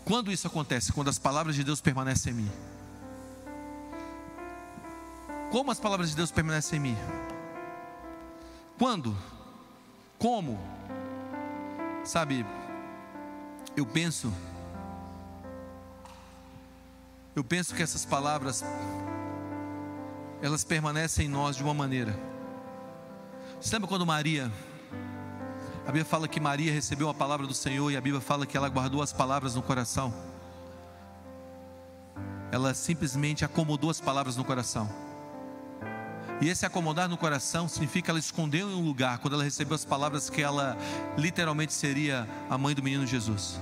[0.05, 0.93] Quando isso acontece?
[0.93, 2.51] Quando as palavras de Deus permanecem em mim.
[5.51, 6.97] Como as palavras de Deus permanecem em mim?
[8.79, 9.17] Quando?
[10.19, 10.59] Como?
[12.05, 12.45] Sabe,
[13.77, 14.33] eu penso,
[17.35, 18.63] eu penso que essas palavras,
[20.43, 22.15] elas permanecem em nós de uma maneira.
[23.61, 24.51] Você lembra quando Maria,
[25.83, 28.57] a Bíblia fala que Maria recebeu a palavra do Senhor e a Bíblia fala que
[28.57, 30.13] ela guardou as palavras no coração.
[32.51, 34.91] Ela simplesmente acomodou as palavras no coração.
[36.41, 39.85] E esse acomodar no coração significa ela escondeu em um lugar quando ela recebeu as
[39.85, 40.77] palavras que ela
[41.17, 43.59] literalmente seria a mãe do menino Jesus.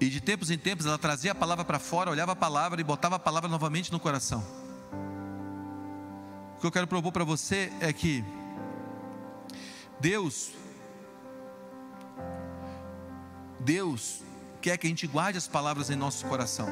[0.00, 2.84] E de tempos em tempos ela trazia a palavra para fora, olhava a palavra e
[2.84, 4.44] botava a palavra novamente no coração.
[6.56, 8.24] O que eu quero propor para você é que
[10.00, 10.50] Deus
[13.60, 14.22] Deus
[14.60, 16.68] quer que a gente guarde as palavras em nosso coração.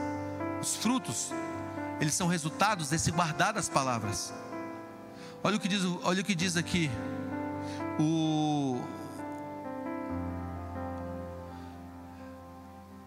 [0.60, 1.30] Os frutos
[2.00, 4.34] eles são resultados desse guardar das palavras.
[5.44, 6.90] Olha o que diz, olha o que diz aqui
[7.98, 8.80] o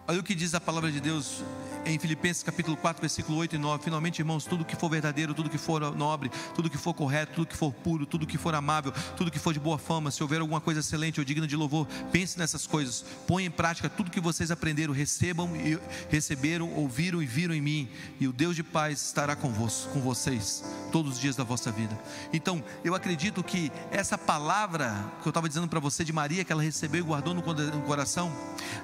[0.08, 1.42] Olha o que diz a palavra de Deus
[1.84, 3.82] em Filipenses capítulo 4, versículo 8 e 9.
[3.82, 7.48] Finalmente, irmãos, tudo que for verdadeiro, tudo que for nobre, tudo que for correto, tudo
[7.48, 10.40] que for puro, tudo que for amável, tudo que for de boa fama, se houver
[10.40, 13.04] alguma coisa excelente ou digna de louvor, pense nessas coisas.
[13.26, 15.76] Põe em prática tudo que vocês aprenderam, recebam e
[16.08, 17.88] receberam, ouviram e viram em mim,
[18.20, 20.62] e o Deus de paz estará convosco, com vocês
[20.96, 21.94] todos os dias da vossa vida.
[22.32, 26.50] Então, eu acredito que essa palavra que eu estava dizendo para você de Maria, que
[26.50, 28.32] ela recebeu e guardou no coração,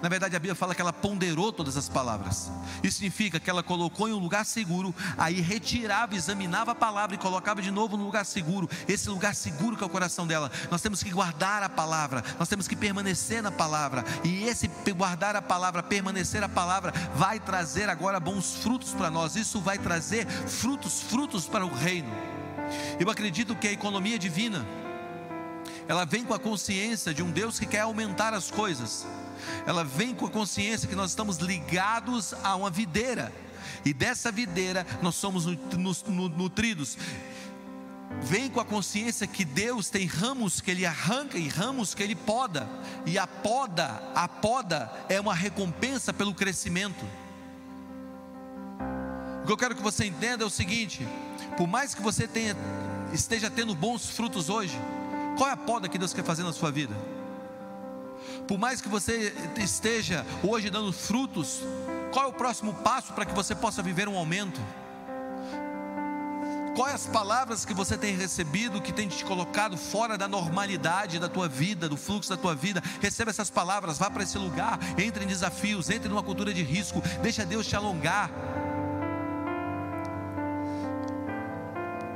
[0.02, 2.50] na verdade a Bíblia fala que ela ponderou todas as palavras.
[2.82, 7.18] Isso significa que ela colocou em um lugar seguro, aí retirava, examinava a palavra e
[7.18, 8.68] colocava de novo no lugar seguro.
[8.86, 10.52] Esse lugar seguro que é o coração dela.
[10.70, 14.04] Nós temos que guardar a palavra, nós temos que permanecer na palavra.
[14.22, 19.34] E esse guardar a palavra, permanecer a palavra, vai trazer agora bons frutos para nós.
[19.34, 22.01] Isso vai trazer frutos, frutos para o reino.
[22.98, 24.66] Eu acredito que a economia divina,
[25.88, 29.07] ela vem com a consciência de um Deus que quer aumentar as coisas
[29.66, 33.32] ela vem com a consciência que nós estamos ligados a uma videira,
[33.84, 36.96] e dessa videira nós somos nutridos.
[38.20, 42.14] Vem com a consciência que Deus tem ramos que Ele arranca e ramos que Ele
[42.14, 42.68] poda,
[43.07, 47.05] e a poda, a poda é uma recompensa pelo crescimento.
[49.43, 51.07] O que eu quero que você entenda é o seguinte:
[51.57, 52.57] por mais que você tenha,
[53.12, 54.78] esteja tendo bons frutos hoje,
[55.36, 56.95] qual é a poda que Deus quer fazer na sua vida?
[58.47, 61.61] Por mais que você esteja hoje dando frutos,
[62.12, 64.61] qual é o próximo passo para que você possa viver um aumento?
[66.76, 71.28] Quais as palavras que você tem recebido que tem te colocado fora da normalidade da
[71.28, 72.82] tua vida, do fluxo da tua vida?
[73.01, 77.03] Receba essas palavras, vá para esse lugar, entre em desafios, entre numa cultura de risco,
[77.22, 78.30] deixa Deus te alongar.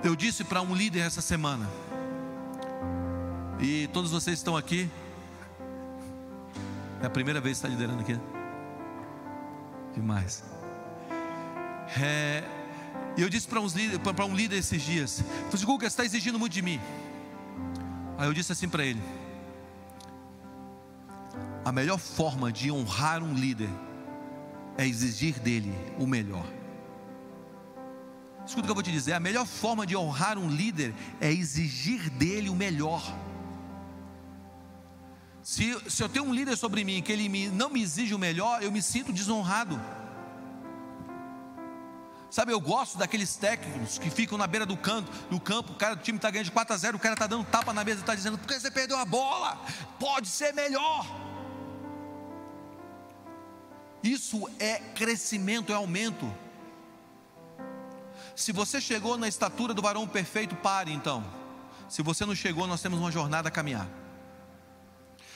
[0.07, 1.69] Eu disse para um líder essa semana,
[3.59, 4.89] e todos vocês estão aqui,
[7.03, 8.17] é a primeira vez que está liderando aqui.
[9.97, 10.45] Demais.
[12.01, 12.45] É,
[13.19, 16.81] eu disse para um líder esses dias: Falei, Guga, você está exigindo muito de mim.
[18.17, 19.03] Aí eu disse assim para ele:
[21.65, 23.71] A melhor forma de honrar um líder
[24.79, 26.47] é exigir dele o melhor.
[28.47, 31.33] Escuta o que eu vou te dizer: a melhor forma de honrar um líder é
[31.33, 33.03] exigir dele o melhor.
[35.43, 38.19] Se, se eu tenho um líder sobre mim que ele me, não me exige o
[38.19, 39.81] melhor, eu me sinto desonrado.
[42.31, 45.95] Sabe, eu gosto daqueles técnicos que ficam na beira do canto, do campo, o cara
[45.95, 47.99] do time está ganhando de 4 a 0, o cara está dando tapa na mesa
[47.99, 49.59] e está dizendo, por que você perdeu a bola?
[49.99, 51.07] Pode ser melhor.
[54.03, 56.31] Isso é crescimento, é aumento.
[58.37, 61.25] Se você chegou na estatura do varão perfeito, pare então.
[61.89, 63.89] Se você não chegou, nós temos uma jornada a caminhar.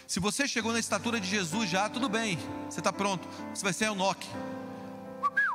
[0.06, 2.38] Se você chegou na estatura de Jesus já, tudo bem,
[2.68, 3.26] você está pronto.
[3.54, 4.28] Você vai ser Enoque.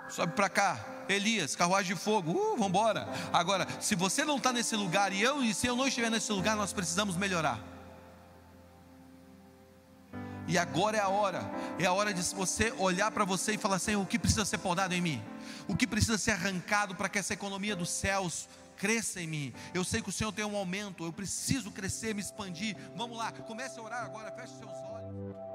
[0.10, 0.84] Sobe para cá.
[1.08, 3.08] Elias, carruagem de fogo, uh, vamos embora.
[3.32, 6.32] Agora, se você não está nesse lugar e eu e se eu não estiver nesse
[6.32, 7.60] lugar, nós precisamos melhorar.
[10.48, 13.78] E agora é a hora, é a hora de você olhar para você e falar:
[13.78, 15.24] Senhor, o que precisa ser podado em mim?
[15.68, 18.48] O que precisa ser arrancado para que essa economia dos céus
[18.78, 19.54] cresça em mim.
[19.74, 22.76] Eu sei que o Senhor tem um aumento, eu preciso crescer, me expandir.
[22.96, 25.55] Vamos lá, comece a orar agora, feche seus olhos.